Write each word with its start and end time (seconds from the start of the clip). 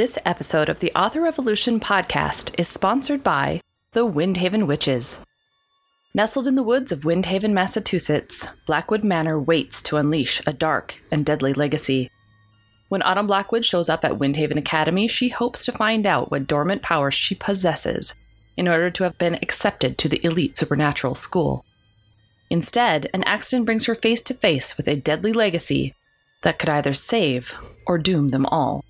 This 0.00 0.16
episode 0.24 0.70
of 0.70 0.80
the 0.80 0.90
Author 0.96 1.20
Revolution 1.20 1.78
podcast 1.78 2.54
is 2.56 2.68
sponsored 2.68 3.22
by 3.22 3.60
the 3.92 4.06
Windhaven 4.06 4.66
Witches. 4.66 5.22
Nestled 6.14 6.48
in 6.48 6.54
the 6.54 6.62
woods 6.62 6.90
of 6.90 7.00
Windhaven, 7.00 7.52
Massachusetts, 7.52 8.56
Blackwood 8.64 9.04
Manor 9.04 9.38
waits 9.38 9.82
to 9.82 9.98
unleash 9.98 10.40
a 10.46 10.54
dark 10.54 11.02
and 11.10 11.26
deadly 11.26 11.52
legacy. 11.52 12.10
When 12.88 13.02
Autumn 13.02 13.26
Blackwood 13.26 13.66
shows 13.66 13.90
up 13.90 14.02
at 14.02 14.18
Windhaven 14.18 14.56
Academy, 14.56 15.06
she 15.06 15.28
hopes 15.28 15.66
to 15.66 15.72
find 15.72 16.06
out 16.06 16.30
what 16.30 16.46
dormant 16.46 16.80
powers 16.80 17.12
she 17.12 17.34
possesses 17.34 18.16
in 18.56 18.68
order 18.68 18.90
to 18.90 19.04
have 19.04 19.18
been 19.18 19.34
accepted 19.42 19.98
to 19.98 20.08
the 20.08 20.24
elite 20.24 20.56
supernatural 20.56 21.14
school. 21.14 21.66
Instead, 22.48 23.10
an 23.12 23.22
accident 23.24 23.66
brings 23.66 23.84
her 23.84 23.94
face 23.94 24.22
to 24.22 24.32
face 24.32 24.78
with 24.78 24.88
a 24.88 24.96
deadly 24.96 25.34
legacy 25.34 25.94
that 26.42 26.58
could 26.58 26.70
either 26.70 26.94
save 26.94 27.54
or 27.86 27.98
doom 27.98 28.28
them 28.28 28.46
all. 28.46 28.82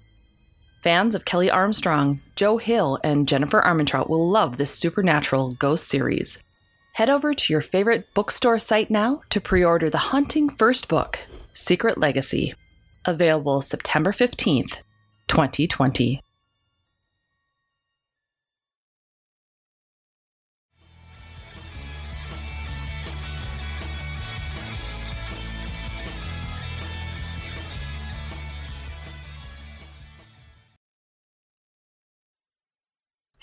Fans 0.82 1.14
of 1.14 1.26
Kelley 1.26 1.50
Armstrong, 1.50 2.20
Joe 2.36 2.56
Hill, 2.56 2.98
and 3.04 3.28
Jennifer 3.28 3.60
Armentrout 3.60 4.08
will 4.08 4.30
love 4.30 4.56
this 4.56 4.70
supernatural 4.70 5.50
ghost 5.52 5.86
series. 5.86 6.42
Head 6.94 7.10
over 7.10 7.34
to 7.34 7.52
your 7.52 7.60
favorite 7.60 8.12
bookstore 8.14 8.58
site 8.58 8.90
now 8.90 9.20
to 9.28 9.42
pre 9.42 9.62
order 9.62 9.90
the 9.90 9.98
haunting 9.98 10.48
first 10.48 10.88
book, 10.88 11.18
Secret 11.52 11.98
Legacy, 11.98 12.54
available 13.04 13.60
September 13.60 14.10
15th, 14.10 14.82
2020. 15.28 16.22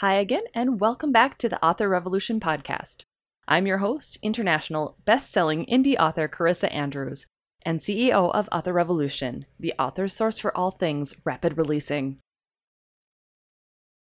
Hi 0.02 0.14
again, 0.14 0.44
and 0.54 0.80
welcome 0.80 1.12
back 1.12 1.40
to 1.40 1.50
the 1.50 1.60
Author 1.66 1.90
Revolution 1.90 2.40
podcast. 2.40 3.06
I'm 3.48 3.66
your 3.66 3.80
host, 3.80 4.20
international 4.22 4.96
best-selling 5.06 5.66
indie 5.66 5.98
author 5.98 6.28
Carissa 6.28 6.72
Andrews, 6.72 7.26
and 7.64 7.80
CEO 7.80 8.32
of 8.32 8.48
Author 8.52 8.74
Revolution, 8.74 9.48
the 9.60 9.74
author 9.80 10.08
source 10.08 10.38
for 10.38 10.56
all 10.56 10.70
things 10.70 11.16
rapid 11.26 11.58
releasing. 11.58 12.20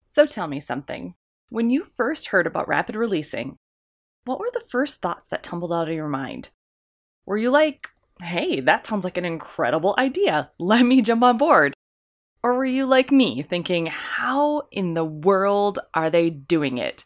So 0.08 0.26
tell 0.26 0.46
me 0.46 0.60
something. 0.60 1.14
When 1.48 1.70
you 1.70 1.86
first 1.96 2.26
heard 2.26 2.46
about 2.46 2.68
rapid 2.68 2.94
releasing, 2.94 3.56
what 4.26 4.40
were 4.40 4.50
the 4.52 4.60
first 4.68 5.00
thoughts 5.00 5.30
that 5.30 5.42
tumbled 5.42 5.72
out 5.72 5.88
of 5.88 5.94
your 5.94 6.06
mind? 6.06 6.50
Were 7.24 7.38
you 7.38 7.50
like, 7.50 7.88
hey, 8.20 8.60
that 8.60 8.84
sounds 8.84 9.04
like 9.04 9.16
an 9.16 9.24
incredible 9.24 9.94
idea. 9.96 10.50
Let 10.58 10.84
me 10.84 11.00
jump 11.00 11.22
on 11.22 11.38
board. 11.38 11.72
Or 12.42 12.54
were 12.54 12.64
you 12.64 12.86
like 12.86 13.10
me, 13.10 13.42
thinking, 13.42 13.86
how 13.86 14.68
in 14.70 14.94
the 14.94 15.04
world 15.04 15.78
are 15.94 16.10
they 16.10 16.30
doing 16.30 16.78
it? 16.78 17.04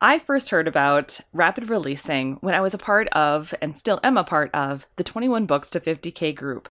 I 0.00 0.18
first 0.18 0.50
heard 0.50 0.68
about 0.68 1.20
rapid 1.32 1.70
releasing 1.70 2.34
when 2.42 2.54
I 2.54 2.60
was 2.60 2.74
a 2.74 2.78
part 2.78 3.08
of, 3.08 3.54
and 3.62 3.78
still 3.78 4.00
am 4.02 4.18
a 4.18 4.24
part 4.24 4.50
of, 4.54 4.86
the 4.96 5.04
21 5.04 5.46
Books 5.46 5.70
to 5.70 5.80
50K 5.80 6.34
group. 6.34 6.68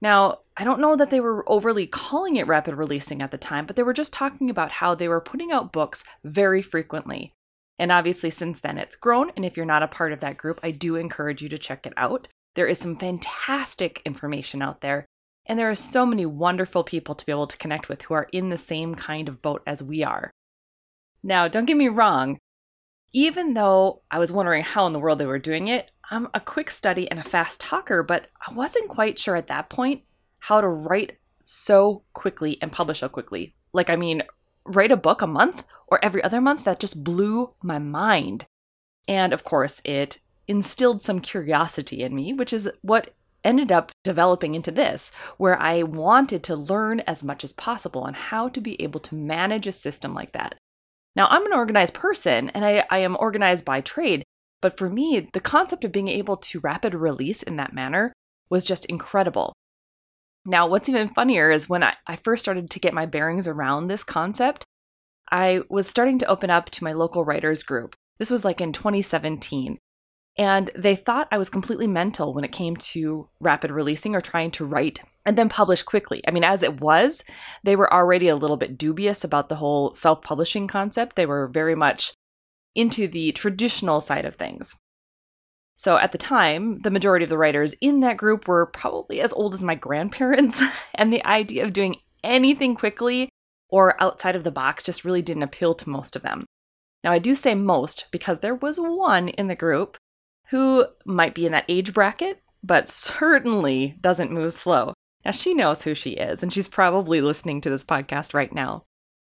Now, 0.00 0.38
I 0.56 0.64
don't 0.64 0.80
know 0.80 0.94
that 0.94 1.10
they 1.10 1.20
were 1.20 1.44
overly 1.50 1.86
calling 1.86 2.36
it 2.36 2.46
rapid 2.46 2.74
releasing 2.74 3.20
at 3.22 3.32
the 3.32 3.38
time, 3.38 3.66
but 3.66 3.76
they 3.76 3.82
were 3.82 3.92
just 3.92 4.12
talking 4.12 4.48
about 4.48 4.70
how 4.70 4.94
they 4.94 5.08
were 5.08 5.20
putting 5.20 5.50
out 5.50 5.72
books 5.72 6.04
very 6.22 6.62
frequently. 6.62 7.32
And 7.78 7.90
obviously, 7.90 8.30
since 8.30 8.60
then, 8.60 8.78
it's 8.78 8.94
grown. 8.94 9.32
And 9.36 9.44
if 9.44 9.56
you're 9.56 9.66
not 9.66 9.82
a 9.82 9.88
part 9.88 10.12
of 10.12 10.20
that 10.20 10.36
group, 10.36 10.60
I 10.62 10.70
do 10.70 10.96
encourage 10.96 11.42
you 11.42 11.48
to 11.48 11.58
check 11.58 11.86
it 11.86 11.94
out. 11.96 12.28
There 12.54 12.66
is 12.66 12.78
some 12.78 12.96
fantastic 12.96 14.00
information 14.04 14.62
out 14.62 14.80
there 14.80 15.06
and 15.50 15.58
there 15.58 15.68
are 15.68 15.74
so 15.74 16.06
many 16.06 16.24
wonderful 16.24 16.84
people 16.84 17.16
to 17.16 17.26
be 17.26 17.32
able 17.32 17.48
to 17.48 17.56
connect 17.56 17.88
with 17.88 18.02
who 18.02 18.14
are 18.14 18.28
in 18.32 18.50
the 18.50 18.56
same 18.56 18.94
kind 18.94 19.28
of 19.28 19.42
boat 19.42 19.64
as 19.66 19.82
we 19.82 20.04
are. 20.04 20.30
Now, 21.24 21.48
don't 21.48 21.64
get 21.64 21.76
me 21.76 21.88
wrong, 21.88 22.38
even 23.12 23.54
though 23.54 24.02
I 24.12 24.20
was 24.20 24.30
wondering 24.30 24.62
how 24.62 24.86
in 24.86 24.92
the 24.92 25.00
world 25.00 25.18
they 25.18 25.26
were 25.26 25.40
doing 25.40 25.66
it, 25.66 25.90
I'm 26.08 26.28
a 26.32 26.38
quick 26.38 26.70
study 26.70 27.10
and 27.10 27.18
a 27.18 27.24
fast 27.24 27.58
talker, 27.58 28.04
but 28.04 28.28
I 28.46 28.52
wasn't 28.52 28.88
quite 28.88 29.18
sure 29.18 29.34
at 29.34 29.48
that 29.48 29.68
point 29.68 30.02
how 30.38 30.60
to 30.60 30.68
write 30.68 31.18
so 31.44 32.04
quickly 32.12 32.56
and 32.62 32.70
publish 32.70 33.00
so 33.00 33.08
quickly. 33.08 33.56
Like, 33.72 33.90
I 33.90 33.96
mean, 33.96 34.22
write 34.64 34.92
a 34.92 34.96
book 34.96 35.20
a 35.20 35.26
month 35.26 35.64
or 35.88 35.98
every 36.00 36.22
other 36.22 36.40
month, 36.40 36.62
that 36.62 36.78
just 36.78 37.02
blew 37.02 37.54
my 37.60 37.80
mind. 37.80 38.46
And 39.08 39.32
of 39.32 39.42
course, 39.42 39.82
it 39.84 40.18
instilled 40.46 41.02
some 41.02 41.18
curiosity 41.18 42.04
in 42.04 42.14
me, 42.14 42.32
which 42.32 42.52
is 42.52 42.70
what 42.82 43.16
ended 43.44 43.72
up 43.72 43.92
developing 44.04 44.54
into 44.54 44.70
this, 44.70 45.12
where 45.36 45.60
I 45.60 45.82
wanted 45.82 46.42
to 46.44 46.56
learn 46.56 47.00
as 47.00 47.24
much 47.24 47.44
as 47.44 47.52
possible 47.52 48.02
on 48.02 48.14
how 48.14 48.48
to 48.48 48.60
be 48.60 48.80
able 48.82 49.00
to 49.00 49.14
manage 49.14 49.66
a 49.66 49.72
system 49.72 50.14
like 50.14 50.32
that. 50.32 50.56
Now, 51.16 51.26
I'm 51.28 51.46
an 51.46 51.52
organized 51.52 51.94
person 51.94 52.50
and 52.50 52.64
I, 52.64 52.84
I 52.90 52.98
am 52.98 53.16
organized 53.18 53.64
by 53.64 53.80
trade, 53.80 54.22
but 54.62 54.78
for 54.78 54.88
me, 54.88 55.28
the 55.32 55.40
concept 55.40 55.84
of 55.84 55.92
being 55.92 56.08
able 56.08 56.36
to 56.36 56.60
rapid 56.60 56.94
release 56.94 57.42
in 57.42 57.56
that 57.56 57.74
manner 57.74 58.12
was 58.48 58.66
just 58.66 58.84
incredible. 58.86 59.52
Now, 60.44 60.66
what's 60.66 60.88
even 60.88 61.08
funnier 61.08 61.50
is 61.50 61.68
when 61.68 61.82
I, 61.82 61.94
I 62.06 62.16
first 62.16 62.42
started 62.42 62.70
to 62.70 62.80
get 62.80 62.94
my 62.94 63.06
bearings 63.06 63.46
around 63.46 63.86
this 63.86 64.04
concept, 64.04 64.64
I 65.30 65.62
was 65.68 65.86
starting 65.86 66.18
to 66.18 66.26
open 66.26 66.50
up 66.50 66.70
to 66.70 66.84
my 66.84 66.92
local 66.92 67.24
writers 67.24 67.62
group. 67.62 67.94
This 68.18 68.30
was 68.30 68.44
like 68.44 68.60
in 68.60 68.72
2017. 68.72 69.78
And 70.36 70.70
they 70.74 70.96
thought 70.96 71.28
I 71.30 71.38
was 71.38 71.50
completely 71.50 71.86
mental 71.86 72.32
when 72.32 72.44
it 72.44 72.52
came 72.52 72.76
to 72.76 73.28
rapid 73.40 73.70
releasing 73.70 74.14
or 74.14 74.20
trying 74.20 74.50
to 74.52 74.64
write 74.64 75.02
and 75.26 75.36
then 75.36 75.48
publish 75.48 75.82
quickly. 75.82 76.22
I 76.26 76.30
mean, 76.30 76.44
as 76.44 76.62
it 76.62 76.80
was, 76.80 77.22
they 77.62 77.76
were 77.76 77.92
already 77.92 78.28
a 78.28 78.36
little 78.36 78.56
bit 78.56 78.78
dubious 78.78 79.22
about 79.22 79.48
the 79.48 79.56
whole 79.56 79.94
self 79.94 80.22
publishing 80.22 80.66
concept. 80.66 81.16
They 81.16 81.26
were 81.26 81.48
very 81.48 81.74
much 81.74 82.14
into 82.74 83.08
the 83.08 83.32
traditional 83.32 84.00
side 84.00 84.24
of 84.24 84.36
things. 84.36 84.76
So 85.76 85.96
at 85.96 86.12
the 86.12 86.18
time, 86.18 86.80
the 86.80 86.90
majority 86.90 87.24
of 87.24 87.30
the 87.30 87.38
writers 87.38 87.74
in 87.80 88.00
that 88.00 88.16
group 88.16 88.46
were 88.46 88.66
probably 88.66 89.20
as 89.20 89.32
old 89.32 89.54
as 89.54 89.64
my 89.64 89.74
grandparents, 89.74 90.62
and 90.94 91.12
the 91.12 91.24
idea 91.24 91.64
of 91.64 91.72
doing 91.72 91.96
anything 92.22 92.74
quickly 92.74 93.28
or 93.68 94.00
outside 94.02 94.36
of 94.36 94.44
the 94.44 94.50
box 94.50 94.82
just 94.82 95.04
really 95.04 95.22
didn't 95.22 95.42
appeal 95.42 95.74
to 95.74 95.88
most 95.88 96.16
of 96.16 96.22
them. 96.22 96.44
Now, 97.02 97.12
I 97.12 97.18
do 97.18 97.34
say 97.34 97.54
most 97.54 98.08
because 98.10 98.40
there 98.40 98.54
was 98.54 98.78
one 98.78 99.28
in 99.28 99.46
the 99.46 99.54
group 99.54 99.96
who 100.50 100.86
might 101.04 101.34
be 101.34 101.46
in 101.46 101.52
that 101.52 101.64
age 101.68 101.92
bracket, 101.92 102.42
but 102.62 102.88
certainly 102.88 103.96
doesn't 104.00 104.32
move 104.32 104.52
slow. 104.52 104.94
Now, 105.24 105.30
she 105.30 105.54
knows 105.54 105.82
who 105.82 105.94
she 105.94 106.10
is, 106.10 106.42
and 106.42 106.52
she's 106.52 106.68
probably 106.68 107.20
listening 107.20 107.60
to 107.60 107.70
this 107.70 107.84
podcast 107.84 108.34
right 108.34 108.52
now. 108.52 108.84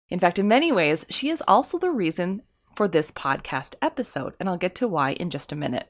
In 0.10 0.20
fact, 0.20 0.40
in 0.40 0.48
many 0.48 0.72
ways, 0.72 1.06
she 1.10 1.30
is 1.30 1.44
also 1.48 1.78
the 1.78 1.92
reason 1.92 2.42
for 2.76 2.88
this 2.88 3.12
podcast 3.12 3.76
episode, 3.82 4.34
and 4.40 4.50
I'll 4.50 4.58
get 4.58 4.76
to 4.76 4.88
why 4.88 5.12
in 5.14 5.30
just 5.30 5.52
a 5.52 5.56
minute. 5.56 5.88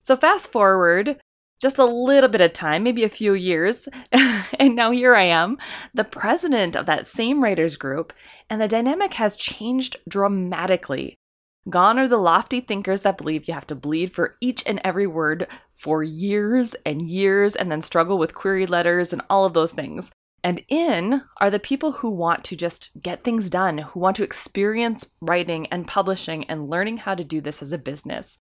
So, 0.00 0.16
fast 0.16 0.50
forward 0.50 1.20
just 1.60 1.78
a 1.78 1.84
little 1.84 2.30
bit 2.30 2.40
of 2.40 2.54
time, 2.54 2.82
maybe 2.82 3.04
a 3.04 3.08
few 3.10 3.34
years, 3.34 3.86
and 4.58 4.74
now 4.74 4.90
here 4.90 5.14
I 5.14 5.24
am, 5.24 5.58
the 5.92 6.04
president 6.04 6.74
of 6.74 6.86
that 6.86 7.06
same 7.06 7.44
writers 7.44 7.76
group, 7.76 8.14
and 8.48 8.60
the 8.60 8.68
dynamic 8.68 9.14
has 9.14 9.36
changed 9.36 9.96
dramatically. 10.08 11.19
Gone 11.68 11.98
are 11.98 12.08
the 12.08 12.16
lofty 12.16 12.60
thinkers 12.60 13.02
that 13.02 13.18
believe 13.18 13.46
you 13.46 13.54
have 13.54 13.66
to 13.66 13.74
bleed 13.74 14.14
for 14.14 14.36
each 14.40 14.62
and 14.66 14.80
every 14.82 15.06
word 15.06 15.46
for 15.76 16.02
years 16.02 16.74
and 16.86 17.08
years 17.08 17.54
and 17.54 17.70
then 17.70 17.82
struggle 17.82 18.18
with 18.18 18.34
query 18.34 18.66
letters 18.66 19.12
and 19.12 19.20
all 19.28 19.44
of 19.44 19.52
those 19.52 19.72
things. 19.72 20.10
And 20.42 20.64
in 20.68 21.22
are 21.38 21.50
the 21.50 21.58
people 21.58 21.92
who 21.92 22.10
want 22.10 22.44
to 22.44 22.56
just 22.56 22.90
get 23.00 23.24
things 23.24 23.50
done, 23.50 23.78
who 23.78 24.00
want 24.00 24.16
to 24.16 24.22
experience 24.22 25.10
writing 25.20 25.66
and 25.66 25.86
publishing 25.86 26.44
and 26.44 26.70
learning 26.70 26.98
how 26.98 27.14
to 27.14 27.24
do 27.24 27.42
this 27.42 27.60
as 27.60 27.74
a 27.74 27.78
business. 27.78 28.40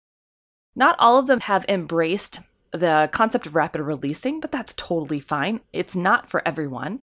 Not 0.74 0.96
all 0.98 1.18
of 1.18 1.26
them 1.26 1.40
have 1.40 1.64
embraced 1.70 2.40
the 2.70 3.08
concept 3.12 3.46
of 3.46 3.54
rapid 3.54 3.80
releasing, 3.80 4.40
but 4.40 4.52
that's 4.52 4.74
totally 4.74 5.20
fine. 5.20 5.60
It's 5.72 5.96
not 5.96 6.28
for 6.28 6.46
everyone. 6.46 7.00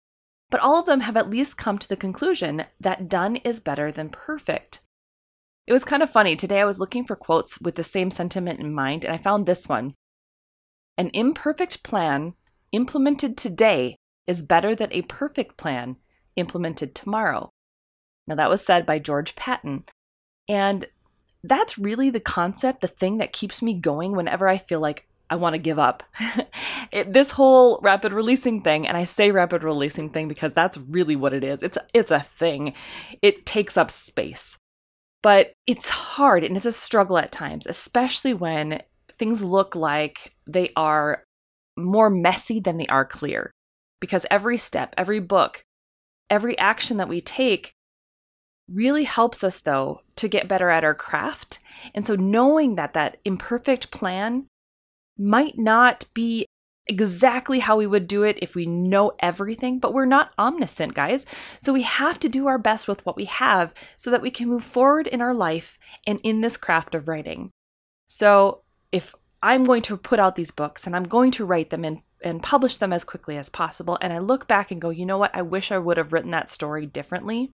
But 0.50 0.62
all 0.62 0.80
of 0.80 0.86
them 0.86 1.02
have 1.02 1.18
at 1.18 1.30
least 1.30 1.58
come 1.58 1.78
to 1.78 1.90
the 1.90 1.98
conclusion 1.98 2.64
that 2.80 3.10
done 3.10 3.36
is 3.38 3.60
better 3.60 3.92
than 3.92 4.08
perfect. 4.08 4.80
It 5.68 5.74
was 5.74 5.84
kind 5.84 6.02
of 6.02 6.10
funny. 6.10 6.38
Today 6.38 6.62
I 6.62 6.66
was 6.66 6.80
looking 6.80 7.06
for 7.06 7.18
quotes 7.18 7.60
with 7.60 7.76
the 7.76 7.84
same 7.84 8.10
sentiment 8.10 8.62
in 8.62 8.74
mind, 8.74 9.04
and 9.04 9.14
I 9.14 9.18
found 9.18 9.46
this 9.46 9.68
one 9.68 9.96
An 10.98 11.12
imperfect 11.14 11.84
plan 11.84 12.34
implemented 12.72 13.38
today 13.38 13.98
is 14.26 14.42
better 14.42 14.74
than 14.74 14.92
a 14.94 15.02
perfect 15.04 15.58
plan 15.58 15.98
implemented 16.38 16.96
tomorrow. 16.96 17.50
Now, 18.28 18.36
that 18.36 18.50
was 18.50 18.66
said 18.66 18.86
by 18.86 19.00
George 19.00 19.36
Patton. 19.36 19.84
And 20.48 20.86
that's 21.44 21.78
really 21.78 22.10
the 22.10 22.20
concept, 22.20 22.82
the 22.82 22.88
thing 22.88 23.18
that 23.18 23.34
keeps 23.34 23.62
me 23.62 23.74
going 23.74 24.14
whenever 24.14 24.48
I 24.48 24.58
feel 24.58 24.80
like 24.80 25.08
I 25.30 25.36
want 25.36 25.54
to 25.54 25.60
give 25.60 25.80
up. 25.80 26.04
it, 26.92 27.12
this 27.12 27.32
whole 27.32 27.80
rapid 27.82 28.14
releasing 28.14 28.62
thing, 28.62 28.88
and 28.88 28.96
I 28.96 29.04
say 29.04 29.32
rapid 29.32 29.64
releasing 29.64 30.10
thing 30.10 30.30
because 30.30 30.54
that's 30.54 30.78
really 30.78 31.18
what 31.18 31.34
it 31.34 31.44
is. 31.44 31.62
It's 31.62 31.78
it's 31.94 32.12
a 32.12 32.22
thing. 32.22 32.74
It 33.22 33.46
takes 33.46 33.76
up 33.76 33.92
space. 33.92 34.58
But 35.28 35.52
it's 35.68 35.90
hard 35.90 36.46
and 36.46 36.56
it's 36.56 36.66
a 36.66 36.72
struggle 36.72 37.18
at 37.18 37.34
times, 37.34 37.68
especially 37.68 38.34
when 38.34 38.82
things 39.12 39.44
look 39.44 39.76
like 39.76 40.32
they 40.48 40.72
are 40.78 41.26
more 41.76 42.10
messy 42.10 42.62
than 42.62 42.78
they 42.78 42.88
are 42.88 43.04
clear. 43.04 43.52
Because 44.00 44.26
every 44.32 44.58
step, 44.58 44.94
every 44.98 45.20
book 45.20 45.64
every 46.30 46.58
action 46.58 46.98
that 46.98 47.10
we 47.10 47.22
take 47.22 47.74
really 48.70 49.06
helps 49.06 49.44
us 49.44 49.60
though 49.60 50.02
to 50.16 50.28
get 50.28 50.48
better 50.48 50.70
at 50.70 50.84
our 50.84 50.96
craft. 50.96 51.60
And 51.94 52.06
so 52.06 52.16
knowing 52.16 52.76
that 52.76 52.94
that 52.94 53.18
imperfect 53.24 53.92
plan 53.92 54.48
might 55.18 55.58
not 55.58 56.06
be 56.14 56.46
exactly 56.88 57.60
how 57.60 57.78
we 57.78 57.88
would 57.88 58.08
do 58.08 58.24
it 58.24 58.38
if 58.42 58.56
we 58.56 58.66
know 58.66 59.12
everything, 59.20 59.80
but 59.80 59.94
we're 59.94 60.06
not 60.06 60.32
omniscient, 60.38 60.94
guys. 60.94 61.26
So 61.60 61.74
we 61.74 61.84
have 61.84 62.20
to 62.20 62.30
do 62.30 62.48
our 62.48 62.58
best 62.58 62.88
with 62.88 63.06
what 63.06 63.16
we 63.16 63.26
have 63.26 63.74
so 63.98 64.10
that 64.12 64.22
we 64.22 64.32
can 64.32 64.48
move 64.48 64.64
forward 64.64 65.08
in 65.08 65.22
our 65.22 65.34
life 65.34 65.78
and 66.06 66.20
in 66.24 66.42
this 66.42 66.58
craft 66.58 66.96
of 66.96 67.08
writing. 67.08 67.52
So 68.08 68.62
if 68.92 69.14
I'm 69.44 69.64
going 69.64 69.82
to 69.84 69.98
put 69.98 70.20
out 70.20 70.36
these 70.36 70.52
books 70.52 70.88
and 70.88 70.96
I'm 70.96 71.08
going 71.08 71.32
to 71.32 71.46
write 71.46 71.70
them 71.70 71.84
and, 71.84 72.02
and 72.24 72.42
publish 72.42 72.78
them 72.78 72.94
as 72.94 73.04
quickly 73.04 73.38
as 73.38 73.50
possible, 73.50 73.98
and 74.02 74.14
I 74.14 74.20
look 74.20 74.48
back 74.48 74.72
and 74.72 74.82
go, 74.82 74.90
you 74.90 75.06
know 75.06 75.18
what, 75.18 75.36
I 75.36 75.42
wish 75.42 75.72
I 75.72 75.78
would 75.78 75.98
have 75.98 76.14
written 76.14 76.32
that 76.32 76.50
story 76.50 76.86
differently. 76.86 77.52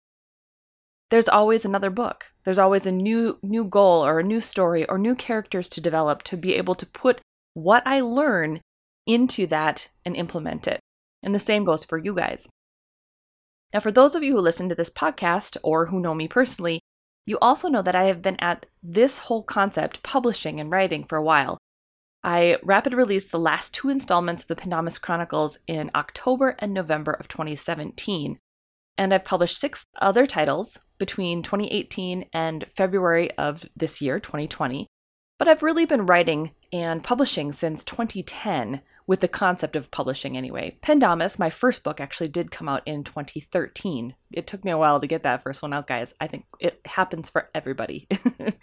There's 1.10 1.30
always 1.30 1.66
another 1.66 1.90
book. 1.90 2.32
There's 2.46 2.60
always 2.60 2.86
a 2.86 2.92
new 2.92 3.38
new 3.44 3.66
goal 3.66 4.06
or 4.06 4.20
a 4.20 4.24
new 4.24 4.40
story 4.40 4.88
or 4.88 4.98
new 4.98 5.14
characters 5.14 5.68
to 5.70 5.82
develop 5.82 6.24
to 6.24 6.38
be 6.38 6.54
able 6.54 6.76
to 6.76 6.86
put 6.86 7.20
what 7.54 7.84
I 7.86 8.00
learn 8.00 8.62
into 9.06 9.48
that 9.48 9.90
and 10.06 10.16
implement 10.16 10.68
it. 10.68 10.80
And 11.24 11.36
the 11.36 11.40
same 11.40 11.64
goes 11.64 11.84
for 11.86 11.98
you 11.98 12.14
guys. 12.14 12.48
Now, 13.74 13.80
for 13.80 13.92
those 13.92 14.16
of 14.16 14.24
you 14.24 14.36
who 14.36 14.42
listen 14.42 14.70
to 14.70 14.76
this 14.76 14.90
podcast 14.90 15.58
or 15.64 15.88
who 15.88 16.00
know 16.00 16.14
me 16.14 16.28
personally, 16.28 16.82
you 17.26 17.38
also 17.40 17.70
know 17.70 17.82
that 17.82 17.96
I 17.96 18.06
have 18.06 18.22
been 18.22 18.38
at 18.40 18.66
this 18.82 19.20
whole 19.20 19.44
concept, 19.44 20.04
publishing 20.04 20.60
and 20.60 20.72
writing, 20.72 21.04
for 21.04 21.18
a 21.18 21.24
while. 21.24 21.58
I 22.24 22.58
rapid 22.64 22.94
released 22.94 23.32
the 23.32 23.40
last 23.40 23.74
two 23.74 23.90
installments 23.90 24.44
of 24.44 24.48
the 24.48 24.56
Pendomus 24.56 25.02
Chronicles 25.02 25.60
in 25.68 25.90
October 25.96 26.56
and 26.60 26.74
November 26.74 27.12
of 27.12 27.28
2017. 27.28 28.38
And 28.98 29.14
I've 29.14 29.26
published 29.26 29.58
six 29.58 29.86
other 30.00 30.28
titles 30.28 30.80
between 31.00 31.42
2018 31.42 32.26
and 32.34 32.66
February 32.76 33.32
of 33.38 33.66
this 33.76 34.02
year, 34.02 34.20
2020. 34.20 34.88
But 35.40 35.48
I've 35.48 35.64
really 35.64 35.86
been 35.86 36.06
writing 36.06 36.52
and 36.72 37.04
publishing 37.04 37.52
since 37.52 37.84
2010 37.84 38.82
with 39.12 39.20
the 39.20 39.28
concept 39.28 39.76
of 39.76 39.92
publishing 39.92 40.38
anyway. 40.38 40.78
Pendomus, 40.82 41.38
my 41.38 41.50
first 41.50 41.84
book, 41.84 42.00
actually 42.00 42.30
did 42.30 42.50
come 42.50 42.70
out 42.70 42.82
in 42.86 43.04
2013. 43.04 44.16
It 44.32 44.48
took 44.48 44.64
me 44.64 44.72
a 44.72 44.78
while 44.78 45.02
to 45.02 45.06
get 45.06 45.24
that 45.24 45.44
first 45.44 45.62
one 45.62 45.74
out, 45.74 45.86
guys. 45.86 46.14
I 46.22 46.28
think 46.28 46.46
it 46.62 46.80
happens 46.86 47.30
for 47.30 47.50
everybody. 47.54 48.08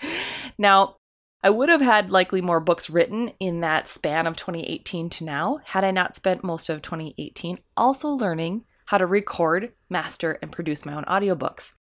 now, 0.59 0.97
I 1.45 1.51
would 1.51 1.69
have 1.69 1.83
had 1.83 2.11
likely 2.11 2.41
more 2.41 2.61
books 2.61 2.89
written 2.89 3.33
in 3.39 3.61
that 3.61 3.87
span 3.87 4.27
of 4.27 4.37
2018 4.37 5.11
to 5.11 5.25
now 5.25 5.61
had 5.65 5.85
I 5.85 5.91
not 5.91 6.17
spent 6.17 6.43
most 6.43 6.71
of 6.71 6.81
2018 6.81 7.59
also 7.77 8.09
learning 8.09 8.65
how 8.87 8.97
to 8.97 9.05
record, 9.05 9.75
master, 9.91 10.39
and 10.41 10.51
produce 10.51 10.87
my 10.87 10.95
own 10.95 11.05
audiobooks. 11.05 11.75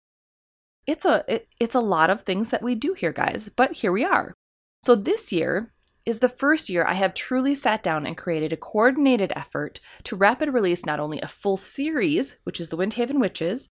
It's 0.87 1.05
a 1.05 1.23
it, 1.27 1.49
it's 1.59 1.75
a 1.75 1.79
lot 1.81 2.09
of 2.09 2.23
things 2.23 2.49
that 2.49 2.63
we 2.63 2.73
do 2.73 2.93
here, 2.93 3.13
guys, 3.13 3.47
but 3.55 3.73
here 3.73 3.91
we 3.91 4.03
are. 4.03 4.33
So 4.81 4.95
this 4.95 5.31
year, 5.31 5.71
is 6.05 6.19
the 6.19 6.29
first 6.29 6.69
year 6.69 6.85
I 6.85 6.93
have 6.93 7.13
truly 7.13 7.55
sat 7.55 7.81
down 7.81 8.05
and 8.05 8.15
created 8.15 8.53
a 8.53 8.57
coordinated 8.57 9.33
effort 9.35 9.79
to 10.03 10.15
rapid 10.15 10.53
release 10.53 10.85
not 10.85 10.99
only 10.99 11.19
a 11.21 11.27
full 11.27 11.57
series, 11.57 12.39
which 12.43 12.59
is 12.59 12.69
the 12.69 12.77
Windhaven 12.77 13.19
Witches, 13.19 13.69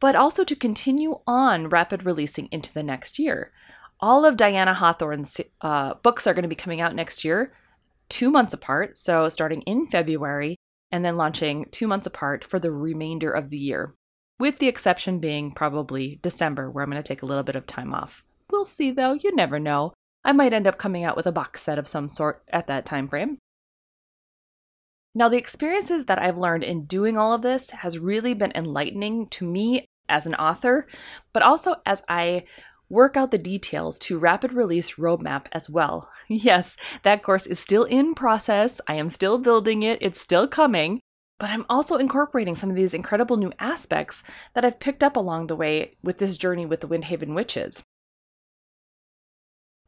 but 0.00 0.16
also 0.16 0.42
to 0.44 0.56
continue 0.56 1.20
on 1.26 1.68
rapid 1.68 2.04
releasing 2.04 2.48
into 2.50 2.72
the 2.72 2.82
next 2.82 3.18
year. 3.18 3.52
All 4.00 4.24
of 4.24 4.38
Diana 4.38 4.72
Hawthorne's 4.72 5.40
uh, 5.60 5.94
books 5.94 6.26
are 6.26 6.32
going 6.32 6.44
to 6.44 6.48
be 6.48 6.54
coming 6.54 6.80
out 6.80 6.94
next 6.94 7.22
year, 7.22 7.52
two 8.08 8.30
months 8.30 8.54
apart. 8.54 8.96
So, 8.96 9.28
starting 9.28 9.60
in 9.62 9.86
February 9.86 10.56
and 10.90 11.04
then 11.04 11.18
launching 11.18 11.66
two 11.70 11.86
months 11.86 12.06
apart 12.06 12.42
for 12.42 12.58
the 12.58 12.72
remainder 12.72 13.30
of 13.30 13.50
the 13.50 13.58
year, 13.58 13.94
with 14.38 14.58
the 14.58 14.68
exception 14.68 15.18
being 15.18 15.52
probably 15.52 16.18
December, 16.22 16.70
where 16.70 16.82
I'm 16.82 16.90
going 16.90 17.02
to 17.02 17.06
take 17.06 17.22
a 17.22 17.26
little 17.26 17.44
bit 17.44 17.56
of 17.56 17.66
time 17.66 17.92
off. 17.92 18.24
We'll 18.50 18.64
see 18.64 18.90
though, 18.90 19.12
you 19.12 19.34
never 19.34 19.58
know. 19.58 19.92
I 20.24 20.32
might 20.32 20.52
end 20.52 20.66
up 20.66 20.78
coming 20.78 21.04
out 21.04 21.16
with 21.16 21.26
a 21.26 21.32
box 21.32 21.62
set 21.62 21.78
of 21.78 21.88
some 21.88 22.08
sort 22.08 22.42
at 22.52 22.66
that 22.66 22.84
time 22.84 23.08
frame. 23.08 23.38
Now, 25.14 25.28
the 25.28 25.38
experiences 25.38 26.06
that 26.06 26.20
I've 26.20 26.38
learned 26.38 26.62
in 26.62 26.84
doing 26.84 27.18
all 27.18 27.32
of 27.32 27.42
this 27.42 27.70
has 27.70 27.98
really 27.98 28.32
been 28.32 28.52
enlightening 28.54 29.26
to 29.30 29.46
me 29.46 29.86
as 30.08 30.26
an 30.26 30.34
author, 30.36 30.86
but 31.32 31.42
also 31.42 31.76
as 31.84 32.02
I 32.08 32.44
work 32.88 33.16
out 33.16 33.30
the 33.30 33.38
details 33.38 33.98
to 34.00 34.18
rapid 34.18 34.52
release 34.52 34.94
roadmap 34.94 35.46
as 35.52 35.70
well. 35.70 36.10
Yes, 36.28 36.76
that 37.02 37.22
course 37.22 37.46
is 37.46 37.58
still 37.58 37.84
in 37.84 38.14
process. 38.14 38.80
I 38.86 38.94
am 38.94 39.08
still 39.08 39.38
building 39.38 39.82
it. 39.82 39.98
It's 40.00 40.20
still 40.20 40.46
coming. 40.46 41.00
But 41.38 41.50
I'm 41.50 41.64
also 41.70 41.96
incorporating 41.96 42.54
some 42.54 42.68
of 42.68 42.76
these 42.76 42.92
incredible 42.92 43.36
new 43.36 43.52
aspects 43.58 44.22
that 44.54 44.64
I've 44.64 44.78
picked 44.78 45.02
up 45.02 45.16
along 45.16 45.46
the 45.46 45.56
way 45.56 45.96
with 46.02 46.18
this 46.18 46.36
journey 46.36 46.66
with 46.66 46.80
the 46.80 46.88
Windhaven 46.88 47.34
Witches. 47.34 47.82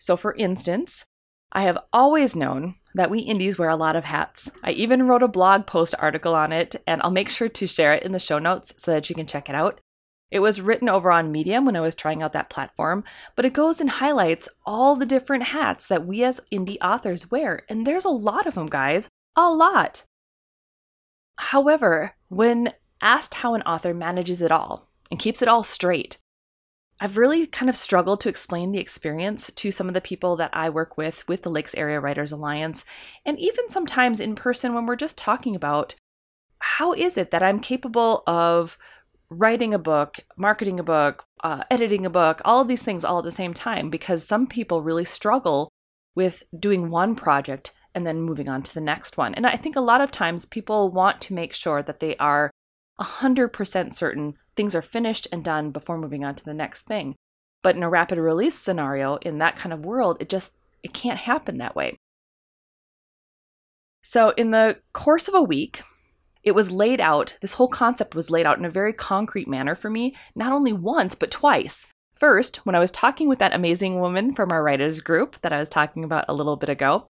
So, 0.02 0.16
for 0.16 0.34
instance, 0.34 1.04
I 1.52 1.62
have 1.62 1.78
always 1.92 2.34
known 2.34 2.74
that 2.92 3.08
we 3.08 3.20
indies 3.20 3.56
wear 3.56 3.68
a 3.68 3.76
lot 3.76 3.94
of 3.94 4.06
hats. 4.06 4.50
I 4.64 4.72
even 4.72 5.06
wrote 5.06 5.22
a 5.22 5.28
blog 5.28 5.64
post 5.64 5.94
article 5.96 6.34
on 6.34 6.50
it, 6.50 6.74
and 6.88 7.00
I'll 7.02 7.12
make 7.12 7.28
sure 7.28 7.48
to 7.48 7.66
share 7.68 7.94
it 7.94 8.02
in 8.02 8.10
the 8.10 8.18
show 8.18 8.40
notes 8.40 8.74
so 8.78 8.90
that 8.90 9.08
you 9.08 9.14
can 9.14 9.28
check 9.28 9.48
it 9.48 9.54
out. 9.54 9.80
It 10.28 10.40
was 10.40 10.60
written 10.60 10.88
over 10.88 11.12
on 11.12 11.30
Medium 11.30 11.64
when 11.64 11.76
I 11.76 11.80
was 11.80 11.94
trying 11.94 12.20
out 12.20 12.32
that 12.32 12.50
platform, 12.50 13.04
but 13.36 13.44
it 13.44 13.52
goes 13.52 13.80
and 13.80 13.90
highlights 13.90 14.48
all 14.66 14.96
the 14.96 15.06
different 15.06 15.44
hats 15.44 15.86
that 15.86 16.04
we 16.04 16.24
as 16.24 16.40
indie 16.52 16.78
authors 16.82 17.30
wear, 17.30 17.62
and 17.68 17.86
there's 17.86 18.04
a 18.04 18.08
lot 18.08 18.48
of 18.48 18.56
them, 18.56 18.66
guys. 18.66 19.06
A 19.36 19.50
lot. 19.50 20.02
However, 21.36 22.16
when 22.26 22.72
asked 23.00 23.34
how 23.34 23.54
an 23.54 23.62
author 23.62 23.94
manages 23.94 24.42
it 24.42 24.50
all 24.50 24.88
and 25.12 25.20
keeps 25.20 25.42
it 25.42 25.48
all 25.48 25.62
straight, 25.62 26.18
I've 27.02 27.16
really 27.16 27.48
kind 27.48 27.68
of 27.68 27.74
struggled 27.74 28.20
to 28.20 28.28
explain 28.28 28.70
the 28.70 28.78
experience 28.78 29.50
to 29.50 29.72
some 29.72 29.88
of 29.88 29.94
the 29.94 30.00
people 30.00 30.36
that 30.36 30.50
I 30.52 30.70
work 30.70 30.96
with 30.96 31.26
with 31.26 31.42
the 31.42 31.50
Lakes 31.50 31.74
Area 31.74 31.98
Writers 31.98 32.30
Alliance, 32.30 32.84
and 33.26 33.36
even 33.40 33.68
sometimes 33.68 34.20
in 34.20 34.36
person 34.36 34.72
when 34.72 34.86
we're 34.86 34.94
just 34.94 35.18
talking 35.18 35.56
about 35.56 35.96
how 36.60 36.92
is 36.92 37.18
it 37.18 37.32
that 37.32 37.42
I'm 37.42 37.58
capable 37.58 38.22
of 38.24 38.78
writing 39.28 39.74
a 39.74 39.80
book, 39.80 40.20
marketing 40.36 40.78
a 40.78 40.84
book, 40.84 41.24
uh, 41.42 41.64
editing 41.72 42.06
a 42.06 42.10
book, 42.10 42.40
all 42.44 42.60
of 42.60 42.68
these 42.68 42.84
things 42.84 43.04
all 43.04 43.18
at 43.18 43.24
the 43.24 43.32
same 43.32 43.52
time, 43.52 43.90
because 43.90 44.24
some 44.24 44.46
people 44.46 44.80
really 44.80 45.04
struggle 45.04 45.72
with 46.14 46.44
doing 46.56 46.88
one 46.88 47.16
project 47.16 47.72
and 47.96 48.06
then 48.06 48.20
moving 48.20 48.48
on 48.48 48.62
to 48.62 48.72
the 48.72 48.80
next 48.80 49.16
one. 49.16 49.34
And 49.34 49.44
I 49.44 49.56
think 49.56 49.74
a 49.74 49.80
lot 49.80 50.00
of 50.00 50.12
times 50.12 50.44
people 50.46 50.88
want 50.88 51.20
to 51.22 51.34
make 51.34 51.52
sure 51.52 51.82
that 51.82 51.98
they 51.98 52.16
are 52.18 52.52
100% 53.00 53.92
certain 53.92 54.34
things 54.56 54.74
are 54.74 54.82
finished 54.82 55.26
and 55.32 55.44
done 55.44 55.70
before 55.70 55.98
moving 55.98 56.24
on 56.24 56.34
to 56.34 56.44
the 56.44 56.54
next 56.54 56.82
thing. 56.82 57.14
But 57.62 57.76
in 57.76 57.82
a 57.82 57.90
rapid 57.90 58.18
release 58.18 58.56
scenario, 58.56 59.16
in 59.16 59.38
that 59.38 59.56
kind 59.56 59.72
of 59.72 59.84
world, 59.84 60.16
it 60.20 60.28
just 60.28 60.56
it 60.82 60.92
can't 60.92 61.20
happen 61.20 61.58
that 61.58 61.76
way. 61.76 61.96
So 64.02 64.30
in 64.30 64.50
the 64.50 64.78
course 64.92 65.28
of 65.28 65.34
a 65.34 65.42
week, 65.42 65.82
it 66.42 66.56
was 66.56 66.72
laid 66.72 67.00
out, 67.00 67.38
this 67.40 67.54
whole 67.54 67.68
concept 67.68 68.16
was 68.16 68.30
laid 68.30 68.46
out 68.46 68.58
in 68.58 68.64
a 68.64 68.70
very 68.70 68.92
concrete 68.92 69.46
manner 69.46 69.76
for 69.76 69.88
me, 69.88 70.16
not 70.34 70.52
only 70.52 70.72
once, 70.72 71.14
but 71.14 71.30
twice. 71.30 71.86
First, 72.16 72.66
when 72.66 72.74
I 72.74 72.80
was 72.80 72.90
talking 72.90 73.28
with 73.28 73.38
that 73.38 73.54
amazing 73.54 74.00
woman 74.00 74.34
from 74.34 74.50
our 74.50 74.62
writers 74.62 75.00
group 75.00 75.40
that 75.42 75.52
I 75.52 75.58
was 75.58 75.70
talking 75.70 76.02
about 76.02 76.24
a 76.28 76.34
little 76.34 76.56
bit 76.56 76.68
ago, 76.68 77.06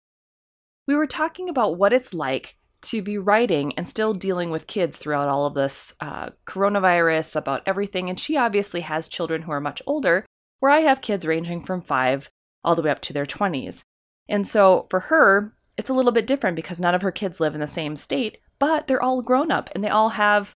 we 0.87 0.95
were 0.95 1.07
talking 1.07 1.47
about 1.47 1.77
what 1.77 1.93
it's 1.93 2.13
like 2.13 2.57
to 2.81 3.01
be 3.01 3.17
writing 3.17 3.73
and 3.77 3.87
still 3.87 4.13
dealing 4.13 4.49
with 4.49 4.67
kids 4.67 4.97
throughout 4.97 5.29
all 5.29 5.45
of 5.45 5.53
this 5.53 5.93
uh, 5.99 6.29
coronavirus, 6.45 7.35
about 7.35 7.61
everything. 7.65 8.09
And 8.09 8.19
she 8.19 8.37
obviously 8.37 8.81
has 8.81 9.07
children 9.07 9.43
who 9.43 9.51
are 9.51 9.61
much 9.61 9.81
older, 9.85 10.25
where 10.59 10.71
I 10.71 10.79
have 10.79 11.01
kids 11.01 11.25
ranging 11.25 11.63
from 11.63 11.81
five 11.81 12.29
all 12.63 12.75
the 12.75 12.81
way 12.81 12.91
up 12.91 13.01
to 13.01 13.13
their 13.13 13.25
20s. 13.25 13.83
And 14.27 14.47
so 14.47 14.87
for 14.89 15.01
her, 15.01 15.53
it's 15.77 15.89
a 15.89 15.93
little 15.93 16.11
bit 16.11 16.27
different 16.27 16.55
because 16.55 16.81
none 16.81 16.95
of 16.95 17.01
her 17.01 17.11
kids 17.11 17.39
live 17.39 17.53
in 17.53 17.61
the 17.61 17.67
same 17.67 17.95
state, 17.95 18.37
but 18.59 18.87
they're 18.87 19.01
all 19.01 19.21
grown 19.21 19.51
up 19.51 19.69
and 19.73 19.83
they 19.83 19.89
all 19.89 20.09
have 20.09 20.53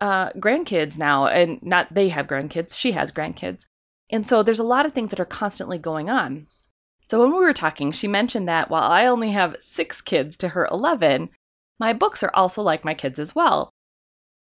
uh, 0.00 0.30
grandkids 0.32 0.98
now. 0.98 1.26
And 1.26 1.62
not 1.62 1.94
they 1.94 2.10
have 2.10 2.26
grandkids, 2.26 2.76
she 2.76 2.92
has 2.92 3.12
grandkids. 3.12 3.66
And 4.10 4.26
so 4.26 4.42
there's 4.42 4.58
a 4.58 4.64
lot 4.64 4.86
of 4.86 4.92
things 4.92 5.10
that 5.10 5.20
are 5.20 5.24
constantly 5.24 5.78
going 5.78 6.08
on. 6.08 6.46
So 7.04 7.20
when 7.20 7.30
we 7.30 7.44
were 7.44 7.52
talking, 7.52 7.92
she 7.92 8.08
mentioned 8.08 8.48
that 8.48 8.68
while 8.68 8.82
I 8.82 9.06
only 9.06 9.30
have 9.30 9.56
six 9.60 10.00
kids 10.00 10.36
to 10.38 10.48
her 10.48 10.66
11, 10.70 11.30
my 11.78 11.92
books 11.92 12.22
are 12.22 12.30
also 12.34 12.62
like 12.62 12.84
my 12.84 12.94
kids 12.94 13.18
as 13.18 13.34
well. 13.34 13.70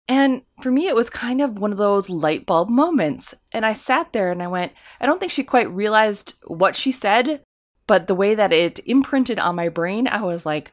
And 0.08 0.44
for 0.62 0.72
me, 0.72 0.88
it 0.88 0.96
was 0.96 1.10
kind 1.10 1.42
of 1.42 1.60
one 1.60 1.72
of 1.72 1.78
those 1.78 2.10
light 2.10 2.46
bulb 2.46 2.70
moments. 2.70 3.34
And 3.52 3.66
I 3.66 3.74
sat 3.74 4.14
there 4.14 4.32
and 4.32 4.42
I 4.42 4.48
went, 4.48 4.72
I 5.02 5.06
don't 5.06 5.20
think 5.20 5.32
she 5.32 5.44
quite 5.44 5.70
realized 5.70 6.36
what 6.46 6.76
she 6.76 6.92
said, 6.92 7.42
but 7.88 8.08
the 8.08 8.16
way 8.16 8.34
that 8.34 8.54
it 8.54 8.80
imprinted 8.86 9.40
on 9.40 9.56
my 9.56 9.68
brain, 9.68 10.08
I 10.08 10.22
was 10.22 10.46
like, 10.46 10.72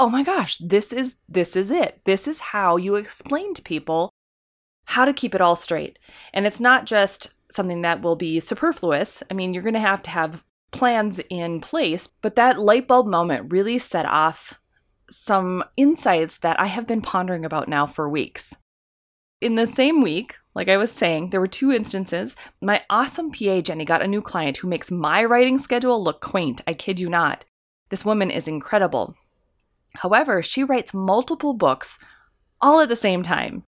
oh 0.00 0.08
my 0.08 0.22
gosh, 0.22 0.56
this 0.58 0.92
is 0.92 1.16
this 1.28 1.56
is 1.56 1.70
it. 1.70 2.00
This 2.04 2.26
is 2.26 2.40
how 2.40 2.76
you 2.76 2.94
explain 2.94 3.54
to 3.54 3.62
people 3.62 4.10
how 4.86 5.04
to 5.04 5.12
keep 5.12 5.34
it 5.34 5.40
all 5.40 5.56
straight. 5.56 5.98
And 6.32 6.46
it's 6.46 6.60
not 6.60 6.86
just 6.86 7.34
something 7.50 7.82
that 7.82 8.02
will 8.02 8.16
be 8.16 8.40
superfluous. 8.40 9.22
I 9.30 9.34
mean, 9.34 9.54
you're 9.54 9.62
going 9.62 9.74
to 9.74 9.80
have 9.80 10.02
to 10.02 10.10
have 10.10 10.42
plans 10.72 11.20
in 11.30 11.60
place, 11.60 12.08
but 12.20 12.34
that 12.36 12.58
light 12.58 12.88
bulb 12.88 13.06
moment 13.06 13.52
really 13.52 13.78
set 13.78 14.06
off 14.06 14.60
some 15.16 15.64
insights 15.76 16.38
that 16.38 16.58
I 16.58 16.66
have 16.66 16.86
been 16.86 17.02
pondering 17.02 17.44
about 17.44 17.68
now 17.68 17.86
for 17.86 18.08
weeks. 18.08 18.54
in 19.40 19.56
the 19.56 19.66
same 19.66 20.00
week, 20.00 20.38
like 20.54 20.70
I 20.70 20.78
was 20.78 20.90
saying, 20.90 21.28
there 21.28 21.40
were 21.40 21.46
two 21.46 21.70
instances. 21.70 22.34
My 22.62 22.82
awesome 22.88 23.30
PA, 23.30 23.60
Jenny, 23.60 23.84
got 23.84 24.00
a 24.00 24.08
new 24.08 24.22
client 24.22 24.56
who 24.56 24.68
makes 24.68 24.90
my 24.90 25.22
writing 25.22 25.58
schedule 25.58 26.02
look 26.02 26.22
quaint. 26.22 26.62
I 26.66 26.72
kid 26.72 26.98
you 26.98 27.10
not. 27.10 27.44
This 27.90 28.06
woman 28.06 28.30
is 28.30 28.48
incredible. 28.48 29.14
However, 29.96 30.42
she 30.42 30.64
writes 30.64 30.94
multiple 30.94 31.52
books 31.52 31.98
all 32.62 32.80
at 32.80 32.88
the 32.88 32.96
same 32.96 33.22
time. 33.22 33.64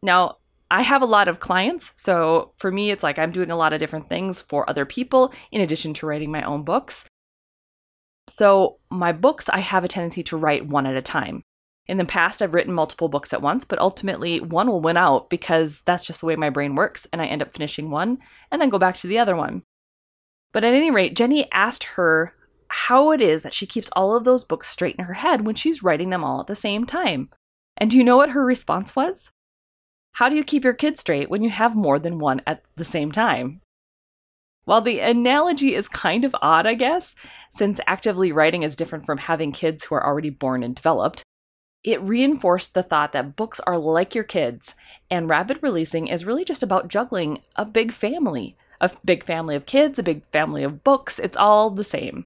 Now, 0.00 0.36
I 0.70 0.82
have 0.82 1.02
a 1.02 1.06
lot 1.06 1.26
of 1.26 1.40
clients, 1.40 1.92
so 1.96 2.52
for 2.56 2.70
me, 2.70 2.90
it's 2.90 3.02
like 3.02 3.18
I'm 3.18 3.32
doing 3.32 3.50
a 3.50 3.56
lot 3.56 3.72
of 3.72 3.80
different 3.80 4.08
things 4.08 4.40
for 4.40 4.70
other 4.70 4.86
people 4.86 5.32
in 5.50 5.60
addition 5.60 5.92
to 5.94 6.06
writing 6.06 6.30
my 6.30 6.42
own 6.42 6.62
books. 6.62 7.06
So, 8.30 8.78
my 8.90 9.10
books, 9.10 9.48
I 9.48 9.58
have 9.58 9.82
a 9.82 9.88
tendency 9.88 10.22
to 10.22 10.36
write 10.36 10.66
one 10.66 10.86
at 10.86 10.94
a 10.94 11.02
time. 11.02 11.42
In 11.86 11.98
the 11.98 12.04
past, 12.04 12.40
I've 12.40 12.54
written 12.54 12.72
multiple 12.72 13.08
books 13.08 13.32
at 13.32 13.42
once, 13.42 13.64
but 13.64 13.80
ultimately 13.80 14.38
one 14.38 14.68
will 14.68 14.80
win 14.80 14.96
out 14.96 15.28
because 15.28 15.80
that's 15.80 16.06
just 16.06 16.20
the 16.20 16.26
way 16.26 16.36
my 16.36 16.48
brain 16.48 16.76
works, 16.76 17.08
and 17.12 17.20
I 17.20 17.26
end 17.26 17.42
up 17.42 17.52
finishing 17.52 17.90
one 17.90 18.18
and 18.52 18.62
then 18.62 18.68
go 18.68 18.78
back 18.78 18.96
to 18.98 19.08
the 19.08 19.18
other 19.18 19.34
one. 19.34 19.64
But 20.52 20.62
at 20.62 20.74
any 20.74 20.92
rate, 20.92 21.16
Jenny 21.16 21.50
asked 21.52 21.82
her 21.96 22.36
how 22.68 23.10
it 23.10 23.20
is 23.20 23.42
that 23.42 23.52
she 23.52 23.66
keeps 23.66 23.90
all 23.96 24.14
of 24.14 24.22
those 24.22 24.44
books 24.44 24.68
straight 24.68 24.94
in 24.96 25.06
her 25.06 25.14
head 25.14 25.44
when 25.44 25.56
she's 25.56 25.82
writing 25.82 26.10
them 26.10 26.22
all 26.22 26.40
at 26.40 26.46
the 26.46 26.54
same 26.54 26.86
time. 26.86 27.30
And 27.76 27.90
do 27.90 27.96
you 27.96 28.04
know 28.04 28.16
what 28.16 28.30
her 28.30 28.44
response 28.44 28.94
was? 28.94 29.30
How 30.12 30.28
do 30.28 30.36
you 30.36 30.44
keep 30.44 30.62
your 30.62 30.74
kids 30.74 31.00
straight 31.00 31.30
when 31.30 31.42
you 31.42 31.50
have 31.50 31.74
more 31.74 31.98
than 31.98 32.20
one 32.20 32.42
at 32.46 32.62
the 32.76 32.84
same 32.84 33.10
time? 33.10 33.60
While 34.64 34.80
the 34.80 35.00
analogy 35.00 35.74
is 35.74 35.88
kind 35.88 36.24
of 36.24 36.36
odd, 36.40 36.66
I 36.66 36.74
guess, 36.74 37.14
since 37.50 37.80
actively 37.86 38.32
writing 38.32 38.62
is 38.62 38.76
different 38.76 39.06
from 39.06 39.18
having 39.18 39.52
kids 39.52 39.84
who 39.84 39.94
are 39.94 40.06
already 40.06 40.30
born 40.30 40.62
and 40.62 40.74
developed, 40.74 41.22
it 41.82 42.02
reinforced 42.02 42.74
the 42.74 42.82
thought 42.82 43.12
that 43.12 43.36
books 43.36 43.58
are 43.60 43.78
like 43.78 44.14
your 44.14 44.24
kids, 44.24 44.74
and 45.10 45.28
rapid 45.28 45.58
releasing 45.62 46.08
is 46.08 46.26
really 46.26 46.44
just 46.44 46.62
about 46.62 46.88
juggling 46.88 47.40
a 47.56 47.64
big 47.64 47.92
family 47.92 48.56
a 48.80 48.90
big 49.04 49.24
family 49.24 49.54
of 49.54 49.66
kids, 49.66 49.98
a 49.98 50.02
big 50.02 50.22
family 50.32 50.62
of 50.62 50.82
books. 50.82 51.18
It's 51.18 51.36
all 51.36 51.70
the 51.70 51.84
same. 51.84 52.24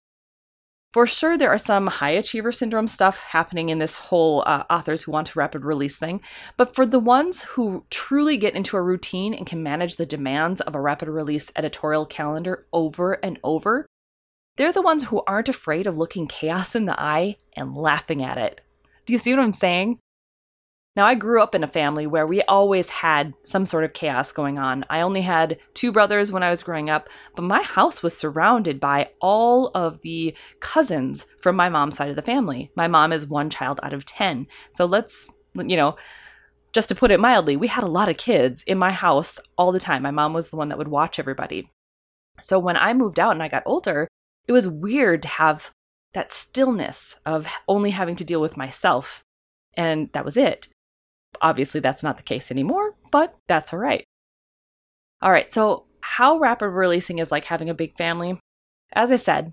For 0.94 1.08
sure, 1.08 1.36
there 1.36 1.50
are 1.50 1.58
some 1.58 1.88
high 1.88 2.12
achiever 2.12 2.52
syndrome 2.52 2.86
stuff 2.86 3.18
happening 3.18 3.68
in 3.68 3.80
this 3.80 3.98
whole 3.98 4.44
uh, 4.46 4.62
authors 4.70 5.02
who 5.02 5.10
want 5.10 5.26
to 5.26 5.38
rapid 5.40 5.64
release 5.64 5.96
thing. 5.96 6.20
But 6.56 6.76
for 6.76 6.86
the 6.86 7.00
ones 7.00 7.42
who 7.42 7.84
truly 7.90 8.36
get 8.36 8.54
into 8.54 8.76
a 8.76 8.82
routine 8.82 9.34
and 9.34 9.44
can 9.44 9.60
manage 9.60 9.96
the 9.96 10.06
demands 10.06 10.60
of 10.60 10.76
a 10.76 10.80
rapid 10.80 11.08
release 11.08 11.50
editorial 11.56 12.06
calendar 12.06 12.68
over 12.72 13.14
and 13.24 13.40
over, 13.42 13.86
they're 14.56 14.70
the 14.70 14.82
ones 14.82 15.06
who 15.06 15.24
aren't 15.26 15.48
afraid 15.48 15.88
of 15.88 15.98
looking 15.98 16.28
chaos 16.28 16.76
in 16.76 16.84
the 16.84 16.98
eye 17.00 17.38
and 17.56 17.74
laughing 17.74 18.22
at 18.22 18.38
it. 18.38 18.60
Do 19.04 19.12
you 19.12 19.18
see 19.18 19.34
what 19.34 19.42
I'm 19.42 19.52
saying? 19.52 19.98
Now, 20.96 21.06
I 21.06 21.16
grew 21.16 21.42
up 21.42 21.56
in 21.56 21.64
a 21.64 21.68
family 21.68 22.06
where 22.06 22.26
we 22.26 22.42
always 22.42 22.88
had 22.88 23.34
some 23.42 23.66
sort 23.66 23.82
of 23.82 23.94
chaos 23.94 24.30
going 24.30 24.58
on. 24.58 24.84
I 24.88 25.00
only 25.00 25.22
had 25.22 25.58
two 25.74 25.90
brothers 25.90 26.30
when 26.30 26.44
I 26.44 26.50
was 26.50 26.62
growing 26.62 26.88
up, 26.88 27.08
but 27.34 27.42
my 27.42 27.62
house 27.62 28.00
was 28.00 28.16
surrounded 28.16 28.78
by 28.78 29.10
all 29.20 29.72
of 29.74 30.00
the 30.02 30.36
cousins 30.60 31.26
from 31.40 31.56
my 31.56 31.68
mom's 31.68 31.96
side 31.96 32.10
of 32.10 32.16
the 32.16 32.22
family. 32.22 32.70
My 32.76 32.86
mom 32.86 33.12
is 33.12 33.26
one 33.26 33.50
child 33.50 33.80
out 33.82 33.92
of 33.92 34.06
10. 34.06 34.46
So 34.72 34.84
let's, 34.84 35.28
you 35.56 35.76
know, 35.76 35.96
just 36.72 36.88
to 36.90 36.94
put 36.94 37.10
it 37.10 37.18
mildly, 37.18 37.56
we 37.56 37.66
had 37.66 37.82
a 37.82 37.88
lot 37.88 38.08
of 38.08 38.16
kids 38.16 38.62
in 38.62 38.78
my 38.78 38.92
house 38.92 39.40
all 39.58 39.72
the 39.72 39.80
time. 39.80 40.02
My 40.02 40.12
mom 40.12 40.32
was 40.32 40.50
the 40.50 40.56
one 40.56 40.68
that 40.68 40.78
would 40.78 40.88
watch 40.88 41.18
everybody. 41.18 41.70
So 42.40 42.58
when 42.60 42.76
I 42.76 42.94
moved 42.94 43.18
out 43.18 43.32
and 43.32 43.42
I 43.42 43.48
got 43.48 43.64
older, 43.66 44.06
it 44.46 44.52
was 44.52 44.68
weird 44.68 45.22
to 45.22 45.28
have 45.28 45.72
that 46.12 46.30
stillness 46.30 47.18
of 47.26 47.48
only 47.66 47.90
having 47.90 48.14
to 48.14 48.24
deal 48.24 48.40
with 48.40 48.56
myself. 48.56 49.24
And 49.76 50.08
that 50.12 50.24
was 50.24 50.36
it. 50.36 50.68
Obviously, 51.40 51.80
that's 51.80 52.02
not 52.02 52.16
the 52.16 52.22
case 52.22 52.50
anymore, 52.50 52.94
but 53.10 53.36
that's 53.48 53.72
all 53.72 53.78
right. 53.78 54.04
All 55.22 55.32
right, 55.32 55.52
so 55.52 55.84
how 56.00 56.38
rapid 56.38 56.68
releasing 56.68 57.18
is 57.18 57.32
like 57.32 57.46
having 57.46 57.70
a 57.70 57.74
big 57.74 57.96
family. 57.96 58.38
As 58.92 59.10
I 59.10 59.16
said, 59.16 59.52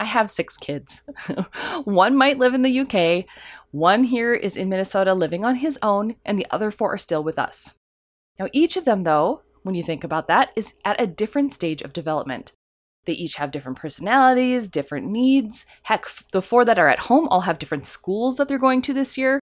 I 0.00 0.04
have 0.04 0.30
six 0.30 0.56
kids. 0.56 1.02
one 1.84 2.16
might 2.16 2.38
live 2.38 2.54
in 2.54 2.62
the 2.62 2.80
UK, 2.80 3.24
one 3.70 4.04
here 4.04 4.34
is 4.34 4.56
in 4.56 4.68
Minnesota 4.68 5.14
living 5.14 5.44
on 5.44 5.56
his 5.56 5.78
own, 5.82 6.16
and 6.24 6.38
the 6.38 6.46
other 6.50 6.70
four 6.70 6.94
are 6.94 6.98
still 6.98 7.22
with 7.22 7.38
us. 7.38 7.74
Now, 8.38 8.48
each 8.52 8.76
of 8.76 8.84
them, 8.84 9.04
though, 9.04 9.42
when 9.62 9.74
you 9.74 9.82
think 9.82 10.04
about 10.04 10.28
that, 10.28 10.50
is 10.54 10.74
at 10.84 11.00
a 11.00 11.06
different 11.06 11.52
stage 11.52 11.82
of 11.82 11.92
development. 11.92 12.52
They 13.04 13.14
each 13.14 13.36
have 13.36 13.50
different 13.50 13.78
personalities, 13.78 14.68
different 14.68 15.06
needs. 15.06 15.64
Heck, 15.84 16.06
the 16.32 16.42
four 16.42 16.64
that 16.64 16.78
are 16.78 16.88
at 16.88 17.00
home 17.00 17.26
all 17.28 17.42
have 17.42 17.58
different 17.58 17.86
schools 17.86 18.36
that 18.36 18.48
they're 18.48 18.58
going 18.58 18.82
to 18.82 18.92
this 18.92 19.16
year 19.16 19.40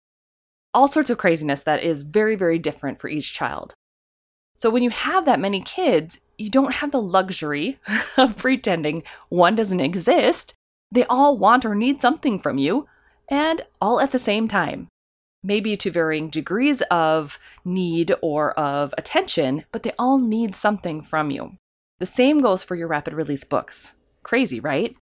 all 0.73 0.87
sorts 0.87 1.09
of 1.09 1.17
craziness 1.17 1.63
that 1.63 1.83
is 1.83 2.03
very, 2.03 2.35
very 2.35 2.59
different 2.59 2.99
for 2.99 3.07
each 3.07 3.33
child. 3.33 3.73
So 4.55 4.69
when 4.69 4.83
you 4.83 4.89
have 4.89 5.25
that 5.25 5.39
many 5.39 5.61
kids, 5.61 6.19
you 6.37 6.49
don't 6.49 6.75
have 6.75 6.91
the 6.91 7.01
luxury 7.01 7.79
of 8.17 8.37
pretending 8.37 9.03
one 9.29 9.55
doesn't 9.55 9.79
exist. 9.79 10.53
They 10.91 11.05
all 11.05 11.37
want 11.37 11.65
or 11.65 11.75
need 11.75 12.01
something 12.01 12.39
from 12.39 12.57
you, 12.57 12.87
and 13.29 13.65
all 13.81 13.99
at 13.99 14.11
the 14.11 14.19
same 14.19 14.47
time. 14.47 14.87
Maybe 15.43 15.75
to 15.77 15.89
varying 15.89 16.29
degrees 16.29 16.81
of 16.91 17.39
need 17.65 18.13
or 18.21 18.51
of 18.59 18.93
attention, 18.97 19.65
but 19.71 19.83
they 19.83 19.93
all 19.97 20.19
need 20.19 20.55
something 20.55 21.01
from 21.01 21.31
you. 21.31 21.57
The 21.99 22.05
same 22.05 22.41
goes 22.41 22.61
for 22.61 22.75
your 22.75 22.87
rapid 22.87 23.13
release 23.13 23.43
books. 23.43 23.93
Crazy, 24.21 24.59
right? 24.59 24.95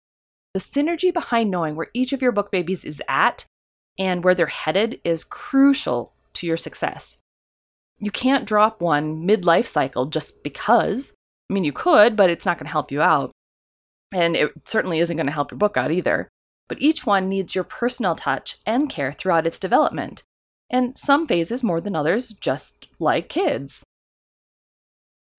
The 0.54 0.60
synergy 0.60 1.12
behind 1.12 1.50
knowing 1.50 1.74
where 1.74 1.90
each 1.94 2.12
of 2.12 2.22
your 2.22 2.32
book 2.32 2.52
babies 2.52 2.84
is 2.84 3.02
at 3.08 3.44
and 3.98 4.22
where 4.22 4.34
they're 4.34 4.46
headed 4.46 5.00
is 5.04 5.24
crucial 5.24 6.12
to 6.34 6.46
your 6.46 6.56
success. 6.56 7.18
You 7.98 8.10
can't 8.10 8.46
drop 8.46 8.80
one 8.80 9.26
mid 9.26 9.44
life 9.44 9.66
cycle 9.66 10.06
just 10.06 10.42
because. 10.42 11.12
I 11.50 11.54
mean, 11.54 11.64
you 11.64 11.72
could, 11.72 12.16
but 12.16 12.30
it's 12.30 12.46
not 12.46 12.58
going 12.58 12.66
to 12.66 12.72
help 12.72 12.92
you 12.92 13.00
out. 13.00 13.32
And 14.12 14.36
it 14.36 14.52
certainly 14.64 15.00
isn't 15.00 15.16
going 15.16 15.26
to 15.26 15.32
help 15.32 15.50
your 15.50 15.58
book 15.58 15.76
out 15.76 15.90
either. 15.90 16.28
But 16.68 16.80
each 16.80 17.06
one 17.06 17.28
needs 17.28 17.54
your 17.54 17.64
personal 17.64 18.14
touch 18.14 18.58
and 18.66 18.88
care 18.88 19.12
throughout 19.12 19.46
its 19.46 19.58
development. 19.58 20.22
And 20.70 20.96
some 20.96 21.26
phases 21.26 21.64
more 21.64 21.80
than 21.80 21.96
others, 21.96 22.34
just 22.34 22.88
like 22.98 23.28
kids. 23.28 23.82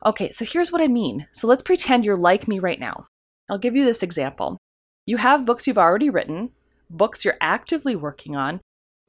Okay, 0.06 0.32
so 0.32 0.44
here's 0.44 0.72
what 0.72 0.82
I 0.82 0.88
mean. 0.88 1.28
So 1.32 1.48
let's 1.48 1.62
pretend 1.62 2.04
you're 2.04 2.18
like 2.18 2.48
me 2.48 2.58
right 2.58 2.80
now. 2.80 3.06
I'll 3.50 3.58
give 3.58 3.76
you 3.76 3.86
this 3.86 4.02
example. 4.02 4.58
You 5.06 5.18
have 5.18 5.46
books 5.46 5.68
you've 5.68 5.78
already 5.78 6.10
written, 6.10 6.52
books 6.90 7.24
you're 7.24 7.38
actively 7.42 7.96
working 7.96 8.36
on, 8.36 8.62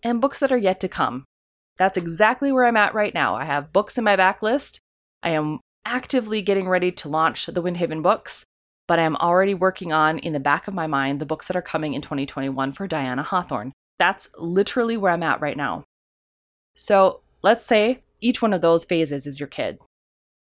and 0.02 0.20
books 0.20 0.40
that 0.40 0.52
are 0.52 0.58
yet 0.58 0.80
to 0.80 0.88
come. 0.88 1.24
That's 1.76 1.96
exactly 1.96 2.52
where 2.52 2.66
I'm 2.66 2.76
at 2.76 2.94
right 2.94 3.14
now. 3.14 3.36
I 3.36 3.44
have 3.44 3.72
books 3.72 3.96
in 3.96 4.04
my 4.04 4.16
backlist. 4.16 4.78
I 5.22 5.30
am 5.30 5.60
actively 5.84 6.42
getting 6.42 6.68
ready 6.68 6.90
to 6.90 7.08
launch 7.08 7.46
the 7.46 7.62
Windhaven 7.62 8.02
books, 8.02 8.44
but 8.86 8.98
I 8.98 9.02
am 9.02 9.16
already 9.16 9.54
working 9.54 9.92
on 9.92 10.18
in 10.18 10.32
the 10.32 10.40
back 10.40 10.68
of 10.68 10.74
my 10.74 10.86
mind 10.86 11.20
the 11.20 11.26
books 11.26 11.46
that 11.46 11.56
are 11.56 11.62
coming 11.62 11.94
in 11.94 12.02
2021 12.02 12.72
for 12.72 12.86
Diana 12.86 13.22
Hawthorne. 13.22 13.72
That's 13.98 14.28
literally 14.38 14.96
where 14.96 15.12
I'm 15.12 15.22
at 15.22 15.40
right 15.40 15.56
now. 15.56 15.84
So 16.74 17.20
let's 17.42 17.64
say 17.64 18.02
each 18.20 18.42
one 18.42 18.52
of 18.52 18.60
those 18.60 18.84
phases 18.84 19.26
is 19.26 19.40
your 19.40 19.46
kid. 19.46 19.78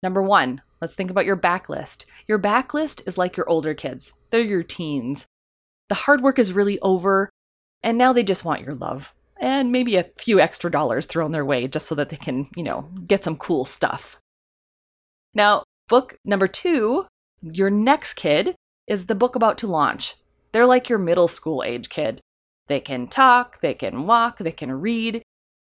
Number 0.03 0.23
one, 0.23 0.62
let's 0.81 0.95
think 0.95 1.11
about 1.11 1.27
your 1.27 1.37
backlist. 1.37 2.05
Your 2.27 2.39
backlist 2.39 3.07
is 3.07 3.19
like 3.19 3.37
your 3.37 3.49
older 3.49 3.75
kids, 3.75 4.15
they're 4.31 4.41
your 4.41 4.62
teens. 4.62 5.27
The 5.91 5.97
hard 5.97 6.23
work 6.23 6.39
is 6.39 6.55
really 6.55 6.79
over, 6.81 7.29
and 7.83 7.99
now 7.99 8.15
they 8.15 8.23
just 8.23 8.45
want 8.45 8.65
your 8.65 8.75
love 8.75 9.13
and 9.41 9.73
maybe 9.73 9.97
a 9.97 10.07
few 10.17 10.39
extra 10.39 10.71
dollars 10.71 11.07
thrown 11.07 11.33
their 11.33 11.45
way 11.45 11.67
just 11.67 11.89
so 11.89 11.95
that 11.97 12.11
they 12.11 12.17
can, 12.17 12.49
you 12.55 12.63
know, 12.63 12.83
get 13.07 13.25
some 13.25 13.37
cool 13.37 13.65
stuff. 13.65 14.19
Now, 15.35 15.65
book 15.89 16.17
number 16.25 16.47
two, 16.47 17.07
your 17.43 17.71
next 17.71 18.15
kid, 18.15 18.55
is 18.87 19.07
the 19.07 19.15
book 19.15 19.35
about 19.35 19.59
to 19.59 19.67
launch. 19.67 20.17
They're 20.53 20.67
like 20.67 20.89
your 20.89 20.99
middle 20.99 21.29
school 21.29 21.65
age 21.65 21.89
kid. 21.89 22.21
They 22.69 22.81
can 22.81 23.09
talk, 23.09 23.61
they 23.61 23.75
can 23.75 24.07
walk, 24.07 24.39
they 24.39 24.53
can 24.53 24.73
read. 24.73 25.23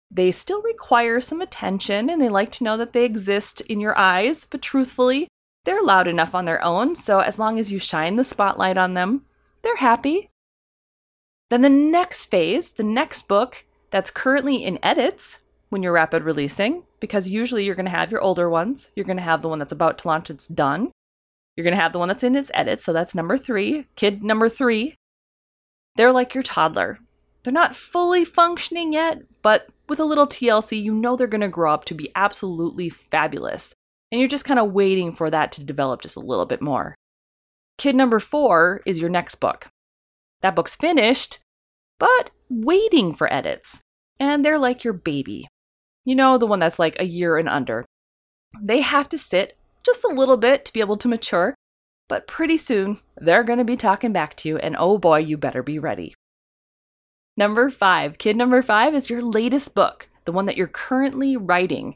They 0.10 0.32
still 0.32 0.62
require 0.62 1.20
some 1.22 1.42
attention 1.42 2.10
and 2.10 2.22
they 2.22 2.30
like 2.30 2.52
to 2.54 2.64
know 2.64 2.78
that 2.78 2.94
they 2.94 3.04
exist 3.04 3.62
in 3.62 3.80
your 3.80 3.98
eyes, 3.98 4.48
but 4.50 4.62
truthfully, 4.62 5.28
they're 5.66 5.84
loud 5.84 6.08
enough 6.08 6.34
on 6.34 6.46
their 6.46 6.64
own, 6.64 6.96
so 6.96 7.20
as 7.20 7.38
long 7.38 7.60
as 7.60 7.72
you 7.72 7.80
shine 7.80 8.16
the 8.16 8.24
spotlight 8.24 8.78
on 8.78 8.94
them, 8.94 9.26
they're 9.66 9.76
happy. 9.78 10.30
Then 11.50 11.62
the 11.62 11.70
next 11.70 12.26
phase, 12.26 12.74
the 12.74 12.84
next 12.84 13.28
book 13.28 13.66
that's 13.90 14.12
currently 14.12 14.64
in 14.64 14.80
edits 14.84 15.40
when 15.70 15.84
you're 15.84 15.92
rapid 15.92 16.24
releasing, 16.24 16.84
because 17.00 17.30
usually 17.30 17.66
you're 17.66 17.76
going 17.76 17.86
to 17.86 17.92
have 17.92 18.12
your 18.12 18.22
older 18.22 18.50
ones. 18.50 18.92
You're 18.96 19.06
going 19.06 19.18
to 19.18 19.24
have 19.24 19.42
the 19.42 19.50
one 19.50 19.60
that's 19.60 19.74
about 19.74 19.98
to 20.00 20.08
launch, 20.08 20.30
it's 20.30 20.48
done. 20.48 20.92
You're 21.56 21.64
going 21.64 21.76
to 21.76 21.82
have 21.82 21.94
the 21.94 22.00
one 22.00 22.08
that's 22.08 22.24
in 22.24 22.36
its 22.36 22.52
edits, 22.54 22.86
so 22.86 22.94
that's 22.94 23.16
number 23.16 23.38
three. 23.38 23.88
Kid 23.96 24.24
number 24.24 24.50
three, 24.50 24.96
they're 25.96 26.12
like 26.12 26.34
your 26.34 26.44
toddler. 26.44 27.00
They're 27.44 27.54
not 27.54 27.76
fully 27.76 28.26
functioning 28.26 28.94
yet, 28.94 29.22
but 29.42 29.68
with 29.88 30.00
a 30.00 30.06
little 30.06 30.28
TLC, 30.28 30.82
you 30.82 30.94
know 30.94 31.16
they're 31.16 31.28
going 31.28 31.42
to 31.42 31.48
grow 31.48 31.74
up 31.74 31.86
to 31.86 31.94
be 31.94 32.12
absolutely 32.16 32.90
fabulous. 32.90 33.74
And 34.12 34.20
you're 34.20 34.28
just 34.28 34.46
kind 34.46 34.60
of 34.60 34.74
waiting 34.74 35.14
for 35.14 35.30
that 35.30 35.52
to 35.54 35.64
develop 35.64 36.02
just 36.02 36.18
a 36.18 36.22
little 36.22 36.46
bit 36.46 36.62
more. 36.62 36.96
Kid 37.78 37.96
number 37.96 38.20
four 38.20 38.82
is 38.86 39.02
your 39.02 39.10
next 39.10 39.36
book. 39.36 39.68
That 40.42 40.56
book's 40.56 40.76
finished, 40.76 41.40
but 42.00 42.32
waiting 42.50 43.14
for 43.14 43.32
edits. 43.32 43.82
And 44.20 44.46
they're 44.46 44.60
like 44.60 44.84
your 44.84 44.94
baby. 44.94 45.48
You 46.06 46.16
know, 46.16 46.38
the 46.38 46.48
one 46.48 46.60
that's 46.60 46.80
like 46.80 46.96
a 47.00 47.06
year 47.06 47.38
and 47.38 47.50
under. 47.50 47.86
They 48.62 48.82
have 48.82 49.10
to 49.10 49.18
sit 49.18 49.58
just 49.84 50.04
a 50.04 50.10
little 50.10 50.38
bit 50.38 50.66
to 50.66 50.74
be 50.74 50.80
able 50.80 50.98
to 50.98 51.08
mature, 51.08 51.56
but 52.08 52.28
pretty 52.28 52.58
soon 52.58 53.00
they're 53.18 53.44
going 53.44 53.60
to 53.60 53.66
be 53.66 53.76
talking 53.76 54.14
back 54.14 54.36
to 54.38 54.50
you, 54.50 54.58
and 54.58 54.76
oh 54.80 54.98
boy, 54.98 55.20
you 55.20 55.38
better 55.38 55.64
be 55.64 55.80
ready. 55.80 56.14
Number 57.38 57.70
five, 57.70 58.18
kid 58.18 58.38
number 58.38 58.62
five 58.62 58.96
is 58.96 59.10
your 59.10 59.22
latest 59.22 59.76
book, 59.76 60.08
the 60.24 60.32
one 60.32 60.46
that 60.46 60.56
you're 60.56 60.68
currently 60.68 61.36
writing. 61.36 61.96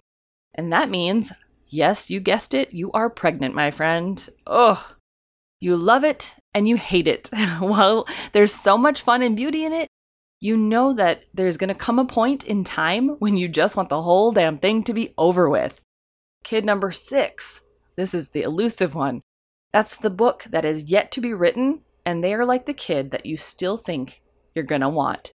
And 0.54 0.74
that 0.74 0.90
means, 0.90 1.32
yes, 1.68 2.10
you 2.10 2.20
guessed 2.20 2.54
it, 2.54 2.74
you 2.74 2.92
are 2.92 3.10
pregnant, 3.10 3.56
my 3.56 3.72
friend. 3.72 4.30
Ugh. 4.46 4.80
You 5.60 5.76
love 5.76 6.04
it 6.04 6.36
and 6.54 6.68
you 6.68 6.78
hate 6.78 7.08
it. 7.08 7.30
While 7.60 8.08
there's 8.34 8.54
so 8.54 8.78
much 8.78 9.02
fun 9.02 9.22
and 9.22 9.36
beauty 9.36 9.66
in 9.66 9.74
it, 9.74 9.88
you 10.40 10.56
know 10.56 10.94
that 10.94 11.26
there's 11.34 11.58
going 11.58 11.68
to 11.68 11.76
come 11.76 12.00
a 12.00 12.06
point 12.06 12.46
in 12.46 12.64
time 12.64 13.10
when 13.20 13.36
you 13.36 13.50
just 13.50 13.76
want 13.76 13.90
the 13.90 14.04
whole 14.04 14.32
damn 14.32 14.58
thing 14.58 14.84
to 14.84 14.94
be 14.94 15.14
over 15.18 15.50
with. 15.50 15.82
Kid 16.44 16.64
number 16.64 16.92
six. 16.92 17.64
This 17.98 18.14
is 18.14 18.30
the 18.30 18.44
elusive 18.44 18.96
one. 18.96 19.22
That's 19.74 19.98
the 19.98 20.10
book 20.10 20.46
that 20.50 20.64
is 20.64 20.84
yet 20.84 21.12
to 21.12 21.22
be 21.22 21.34
written, 21.34 21.82
and 22.06 22.24
they 22.24 22.34
are 22.34 22.46
like 22.46 22.66
the 22.66 22.74
kid 22.74 23.12
that 23.12 23.26
you 23.26 23.36
still 23.36 23.76
think 23.76 24.22
you're 24.56 24.64
going 24.64 24.82
to 24.82 24.90
want. 24.90 25.34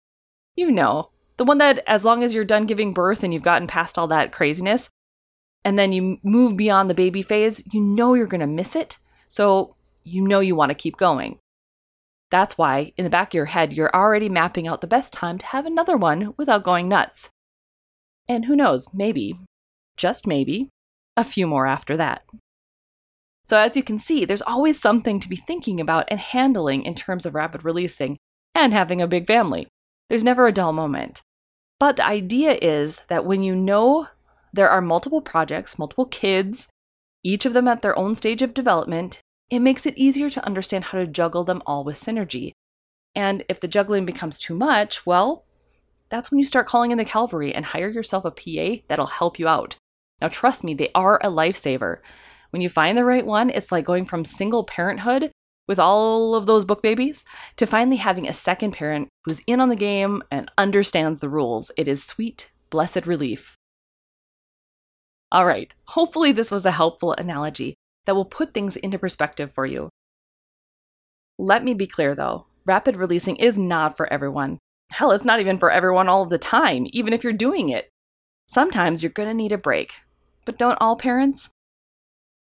You 0.56 0.72
know, 0.72 1.10
the 1.38 1.44
one 1.44 1.58
that, 1.58 1.84
as 1.88 2.06
long 2.06 2.24
as 2.24 2.36
you're 2.36 2.46
done 2.46 2.68
giving 2.68 2.94
birth 2.94 3.24
and 3.24 3.34
you've 3.34 3.42
gotten 3.42 3.68
past 3.68 3.98
all 3.98 4.08
that 4.08 4.32
craziness, 4.32 4.90
and 5.66 5.78
then 5.78 5.92
you 5.92 6.20
move 6.24 6.56
beyond 6.56 6.90
the 6.90 6.94
baby 6.94 7.24
phase, 7.24 7.64
you 7.72 7.82
know 7.82 8.14
you're 8.14 8.28
going 8.28 8.42
to 8.42 8.48
miss 8.48 8.76
it. 8.76 8.98
So 9.28 9.76
you 10.04 10.28
know 10.28 10.40
you 10.40 10.56
want 10.56 10.70
to 10.70 10.76
keep 10.76 10.98
going. 10.98 11.40
That's 12.30 12.58
why, 12.58 12.94
in 12.96 13.04
the 13.04 13.10
back 13.10 13.30
of 13.30 13.34
your 13.34 13.46
head, 13.46 13.74
you're 13.74 13.94
already 13.94 14.30
mapping 14.30 14.68
out 14.68 14.82
the 14.82 14.88
best 14.88 15.12
time 15.12 15.38
to 15.38 15.46
have 15.48 15.66
another 15.66 15.98
one 15.98 16.34
without 16.38 16.64
going 16.64 16.88
nuts. 16.88 17.30
And 18.28 18.46
who 18.46 18.56
knows, 18.56 18.94
maybe, 18.94 19.38
just 19.98 20.26
maybe, 20.26 20.70
a 21.18 21.26
few 21.26 21.46
more 21.46 21.68
after 21.68 21.98
that. 21.98 22.24
So, 23.44 23.58
as 23.58 23.76
you 23.76 23.84
can 23.84 24.00
see, 24.00 24.24
there's 24.24 24.42
always 24.42 24.80
something 24.80 25.20
to 25.20 25.28
be 25.28 25.36
thinking 25.36 25.82
about 25.82 26.06
and 26.08 26.20
handling 26.20 26.84
in 26.84 26.96
terms 26.96 27.26
of 27.26 27.36
rapid 27.36 27.66
releasing 27.66 28.18
and 28.56 28.72
having 28.72 29.02
a 29.02 29.08
big 29.08 29.28
family. 29.28 29.68
There's 30.10 30.24
never 30.24 30.48
a 30.48 30.54
dull 30.54 30.72
moment. 30.72 31.22
But 31.80 31.98
the 31.98 32.06
idea 32.06 32.58
is 32.62 33.02
that 33.10 33.26
when 33.26 33.44
you 33.44 33.56
know 33.56 34.08
there 34.54 34.70
are 34.70 34.82
multiple 34.82 35.22
projects, 35.22 35.80
multiple 35.80 36.06
kids, 36.06 36.68
each 37.24 37.46
of 37.46 37.54
them 37.54 37.68
at 37.68 37.82
their 37.82 37.98
own 37.98 38.16
stage 38.16 38.42
of 38.42 38.54
development, 38.54 39.20
it 39.52 39.60
makes 39.60 39.86
it 39.86 39.98
easier 39.98 40.30
to 40.30 40.46
understand 40.46 40.86
how 40.86 40.98
to 40.98 41.06
juggle 41.06 41.44
them 41.44 41.62
all 41.66 41.84
with 41.84 41.98
synergy. 41.98 42.54
And 43.14 43.44
if 43.50 43.60
the 43.60 43.68
juggling 43.68 44.06
becomes 44.06 44.40
too 44.40 44.56
much, 44.56 45.06
well, 45.06 45.44
that's 46.10 46.32
when 46.32 46.40
you 46.40 46.46
start 46.46 46.68
calling 46.68 46.92
in 46.92 46.98
the 46.98 47.06
cavalry 47.06 47.54
and 47.54 47.66
hire 47.66 47.90
yourself 47.90 48.24
a 48.24 48.32
PA 48.32 48.82
that'll 48.88 49.08
help 49.08 49.38
you 49.38 49.50
out. 49.50 49.76
Now, 50.22 50.30
trust 50.30 50.64
me, 50.64 50.74
they 50.74 50.90
are 50.96 51.20
a 51.22 51.28
lifesaver. 51.28 51.98
When 52.52 52.62
you 52.62 52.70
find 52.70 52.98
the 52.98 53.04
right 53.04 53.26
one, 53.26 53.50
it's 53.50 53.72
like 53.72 53.86
going 53.86 54.06
from 54.06 54.24
single 54.24 54.64
parenthood 54.64 55.32
with 55.68 55.80
all 55.80 56.34
of 56.36 56.46
those 56.46 56.66
book 56.66 56.82
babies 56.82 57.26
to 57.58 57.66
finally 57.66 57.98
having 57.98 58.28
a 58.28 58.34
second 58.34 58.72
parent 58.72 59.10
who's 59.26 59.42
in 59.48 59.60
on 59.60 59.70
the 59.70 59.76
game 59.76 60.24
and 60.32 60.50
understands 60.58 61.20
the 61.20 61.30
rules. 61.30 61.72
It 61.76 61.88
is 61.88 62.04
sweet, 62.04 62.52
blessed 62.70 63.06
relief. 63.06 63.56
All 65.32 65.46
right, 65.46 65.74
hopefully, 65.86 66.32
this 66.32 66.52
was 66.52 66.66
a 66.66 66.72
helpful 66.72 67.14
analogy 67.14 67.76
that 68.06 68.16
will 68.16 68.26
put 68.26 68.54
things 68.54 68.76
into 68.76 69.00
perspective 69.00 69.52
for 69.52 69.66
you. 69.66 69.90
Let 71.38 71.64
me 71.64 71.74
be 71.74 71.88
clear 71.88 72.16
though 72.16 72.46
rapid 72.66 72.96
releasing 72.96 73.36
is 73.38 73.58
not 73.58 73.98
for 73.98 74.12
everyone. 74.12 74.60
Hell, 74.92 75.12
it's 75.12 75.26
not 75.26 75.40
even 75.40 75.58
for 75.58 75.72
everyone 75.72 76.10
all 76.10 76.22
of 76.22 76.30
the 76.30 76.38
time, 76.38 76.86
even 76.92 77.14
if 77.14 77.24
you're 77.24 77.34
doing 77.34 77.70
it. 77.70 77.90
Sometimes 78.48 79.02
you're 79.02 79.12
gonna 79.12 79.34
need 79.34 79.52
a 79.52 79.58
break. 79.58 79.94
But 80.46 80.58
don't 80.58 80.78
all 80.82 80.96
parents? 80.96 81.50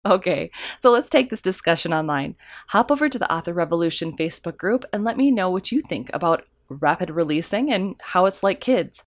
Okay, 0.05 0.49
so 0.79 0.91
let's 0.91 1.09
take 1.09 1.29
this 1.29 1.41
discussion 1.41 1.93
online. 1.93 2.35
Hop 2.69 2.89
over 2.89 3.09
to 3.09 3.19
the 3.19 3.31
Author 3.31 3.53
Revolution 3.53 4.15
Facebook 4.15 4.57
group 4.57 4.85
and 4.93 5.03
let 5.03 5.17
me 5.17 5.29
know 5.29 5.49
what 5.49 5.71
you 5.71 5.81
think 5.81 6.09
about 6.13 6.45
rapid 6.69 7.09
releasing 7.09 7.71
and 7.71 7.95
how 7.99 8.25
it's 8.25 8.41
like 8.41 8.61
kids. 8.61 9.03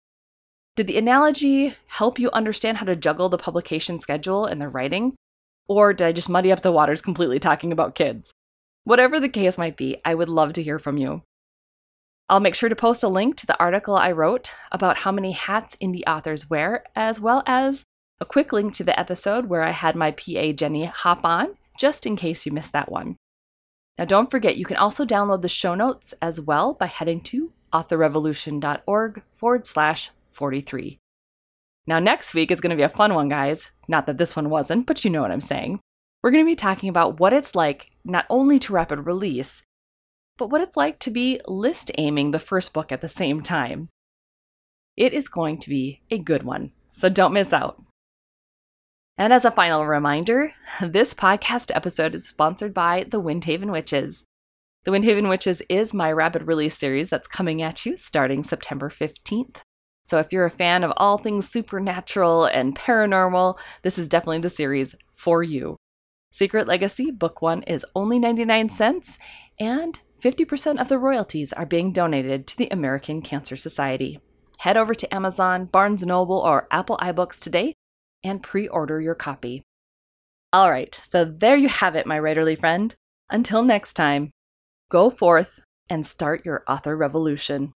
Did 0.76 0.86
the 0.86 0.98
analogy 0.98 1.74
help 1.86 2.18
you 2.18 2.30
understand 2.30 2.78
how 2.78 2.86
to 2.86 2.96
juggle 2.96 3.28
the 3.28 3.38
publication 3.38 4.00
schedule 4.00 4.44
and 4.44 4.60
the 4.60 4.68
writing? 4.68 5.14
Or 5.72 5.94
did 5.94 6.06
I 6.06 6.12
just 6.12 6.28
muddy 6.28 6.52
up 6.52 6.60
the 6.60 6.70
waters 6.70 7.00
completely 7.00 7.38
talking 7.38 7.72
about 7.72 7.94
kids? 7.94 8.34
Whatever 8.84 9.18
the 9.18 9.28
case 9.28 9.56
might 9.56 9.76
be, 9.78 9.96
I 10.04 10.14
would 10.14 10.28
love 10.28 10.52
to 10.54 10.62
hear 10.62 10.78
from 10.78 10.98
you. 10.98 11.22
I'll 12.28 12.40
make 12.40 12.54
sure 12.54 12.68
to 12.68 12.76
post 12.76 13.02
a 13.02 13.08
link 13.08 13.36
to 13.36 13.46
the 13.46 13.58
article 13.58 13.96
I 13.96 14.12
wrote 14.12 14.52
about 14.70 14.98
how 14.98 15.12
many 15.12 15.32
hats 15.32 15.76
indie 15.82 16.02
authors 16.06 16.50
wear, 16.50 16.84
as 16.94 17.20
well 17.20 17.42
as 17.46 17.84
a 18.20 18.26
quick 18.26 18.52
link 18.52 18.74
to 18.74 18.84
the 18.84 18.98
episode 18.98 19.46
where 19.46 19.62
I 19.62 19.70
had 19.70 19.96
my 19.96 20.10
PA 20.10 20.52
Jenny 20.52 20.84
hop 20.84 21.24
on, 21.24 21.56
just 21.78 22.04
in 22.04 22.16
case 22.16 22.44
you 22.44 22.52
missed 22.52 22.72
that 22.72 22.90
one. 22.90 23.16
Now, 23.98 24.04
don't 24.04 24.30
forget, 24.30 24.56
you 24.56 24.66
can 24.66 24.76
also 24.76 25.04
download 25.06 25.42
the 25.42 25.48
show 25.48 25.74
notes 25.74 26.12
as 26.20 26.40
well 26.40 26.74
by 26.74 26.86
heading 26.86 27.20
to 27.22 27.52
authorrevolution.org 27.72 29.22
forward 29.36 29.66
slash 29.66 30.10
43. 30.32 30.98
Now, 31.86 31.98
next 31.98 32.34
week 32.34 32.50
is 32.50 32.60
going 32.60 32.70
to 32.70 32.76
be 32.76 32.82
a 32.82 32.88
fun 32.88 33.14
one, 33.14 33.28
guys. 33.28 33.70
Not 33.88 34.06
that 34.06 34.18
this 34.18 34.36
one 34.36 34.50
wasn't, 34.50 34.86
but 34.86 35.04
you 35.04 35.10
know 35.10 35.22
what 35.22 35.32
I'm 35.32 35.40
saying. 35.40 35.80
We're 36.22 36.30
going 36.30 36.44
to 36.44 36.50
be 36.50 36.56
talking 36.56 36.88
about 36.88 37.18
what 37.18 37.32
it's 37.32 37.54
like 37.54 37.90
not 38.04 38.26
only 38.30 38.58
to 38.60 38.72
rapid 38.72 39.06
release, 39.06 39.62
but 40.38 40.50
what 40.50 40.60
it's 40.60 40.76
like 40.76 41.00
to 41.00 41.10
be 41.10 41.40
list 41.48 41.90
aiming 41.98 42.30
the 42.30 42.38
first 42.38 42.72
book 42.72 42.92
at 42.92 43.00
the 43.00 43.08
same 43.08 43.42
time. 43.42 43.88
It 44.96 45.12
is 45.12 45.28
going 45.28 45.58
to 45.58 45.70
be 45.70 46.02
a 46.10 46.18
good 46.18 46.44
one, 46.44 46.72
so 46.90 47.08
don't 47.08 47.32
miss 47.32 47.52
out. 47.52 47.82
And 49.18 49.32
as 49.32 49.44
a 49.44 49.50
final 49.50 49.84
reminder, 49.84 50.54
this 50.80 51.14
podcast 51.14 51.74
episode 51.74 52.14
is 52.14 52.28
sponsored 52.28 52.72
by 52.72 53.04
the 53.04 53.20
Windhaven 53.20 53.72
Witches. 53.72 54.24
The 54.84 54.92
Windhaven 54.92 55.28
Witches 55.28 55.62
is 55.68 55.94
my 55.94 56.10
rapid 56.10 56.46
release 56.46 56.78
series 56.78 57.08
that's 57.08 57.28
coming 57.28 57.62
at 57.62 57.84
you 57.84 57.96
starting 57.96 58.44
September 58.44 58.88
15th. 58.88 59.58
So 60.04 60.18
if 60.18 60.32
you're 60.32 60.44
a 60.44 60.50
fan 60.50 60.84
of 60.84 60.92
all 60.96 61.18
things 61.18 61.48
supernatural 61.48 62.44
and 62.46 62.76
paranormal, 62.76 63.56
this 63.82 63.98
is 63.98 64.08
definitely 64.08 64.40
the 64.40 64.50
series 64.50 64.94
for 65.14 65.42
you. 65.42 65.76
Secret 66.32 66.66
Legacy 66.66 67.10
Book 67.10 67.42
1 67.42 67.62
is 67.64 67.86
only 67.94 68.18
99 68.18 68.70
cents, 68.70 69.18
and 69.60 70.00
50% 70.20 70.80
of 70.80 70.88
the 70.88 70.98
royalties 70.98 71.52
are 71.52 71.66
being 71.66 71.92
donated 71.92 72.46
to 72.46 72.56
the 72.56 72.68
American 72.70 73.22
Cancer 73.22 73.56
Society. 73.56 74.18
Head 74.58 74.76
over 74.76 74.94
to 74.94 75.14
Amazon, 75.14 75.66
Barnes 75.66 76.04
& 76.04 76.06
Noble, 76.06 76.38
or 76.38 76.68
Apple 76.70 76.96
iBooks 76.98 77.40
today 77.40 77.74
and 78.24 78.42
pre-order 78.42 79.00
your 79.00 79.14
copy. 79.14 79.62
All 80.52 80.70
right, 80.70 80.94
so 80.94 81.24
there 81.24 81.56
you 81.56 81.68
have 81.68 81.96
it, 81.96 82.06
my 82.06 82.18
writerly 82.18 82.58
friend. 82.58 82.94
Until 83.30 83.62
next 83.62 83.94
time, 83.94 84.30
go 84.90 85.10
forth 85.10 85.64
and 85.88 86.06
start 86.06 86.44
your 86.44 86.62
author 86.68 86.96
revolution. 86.96 87.72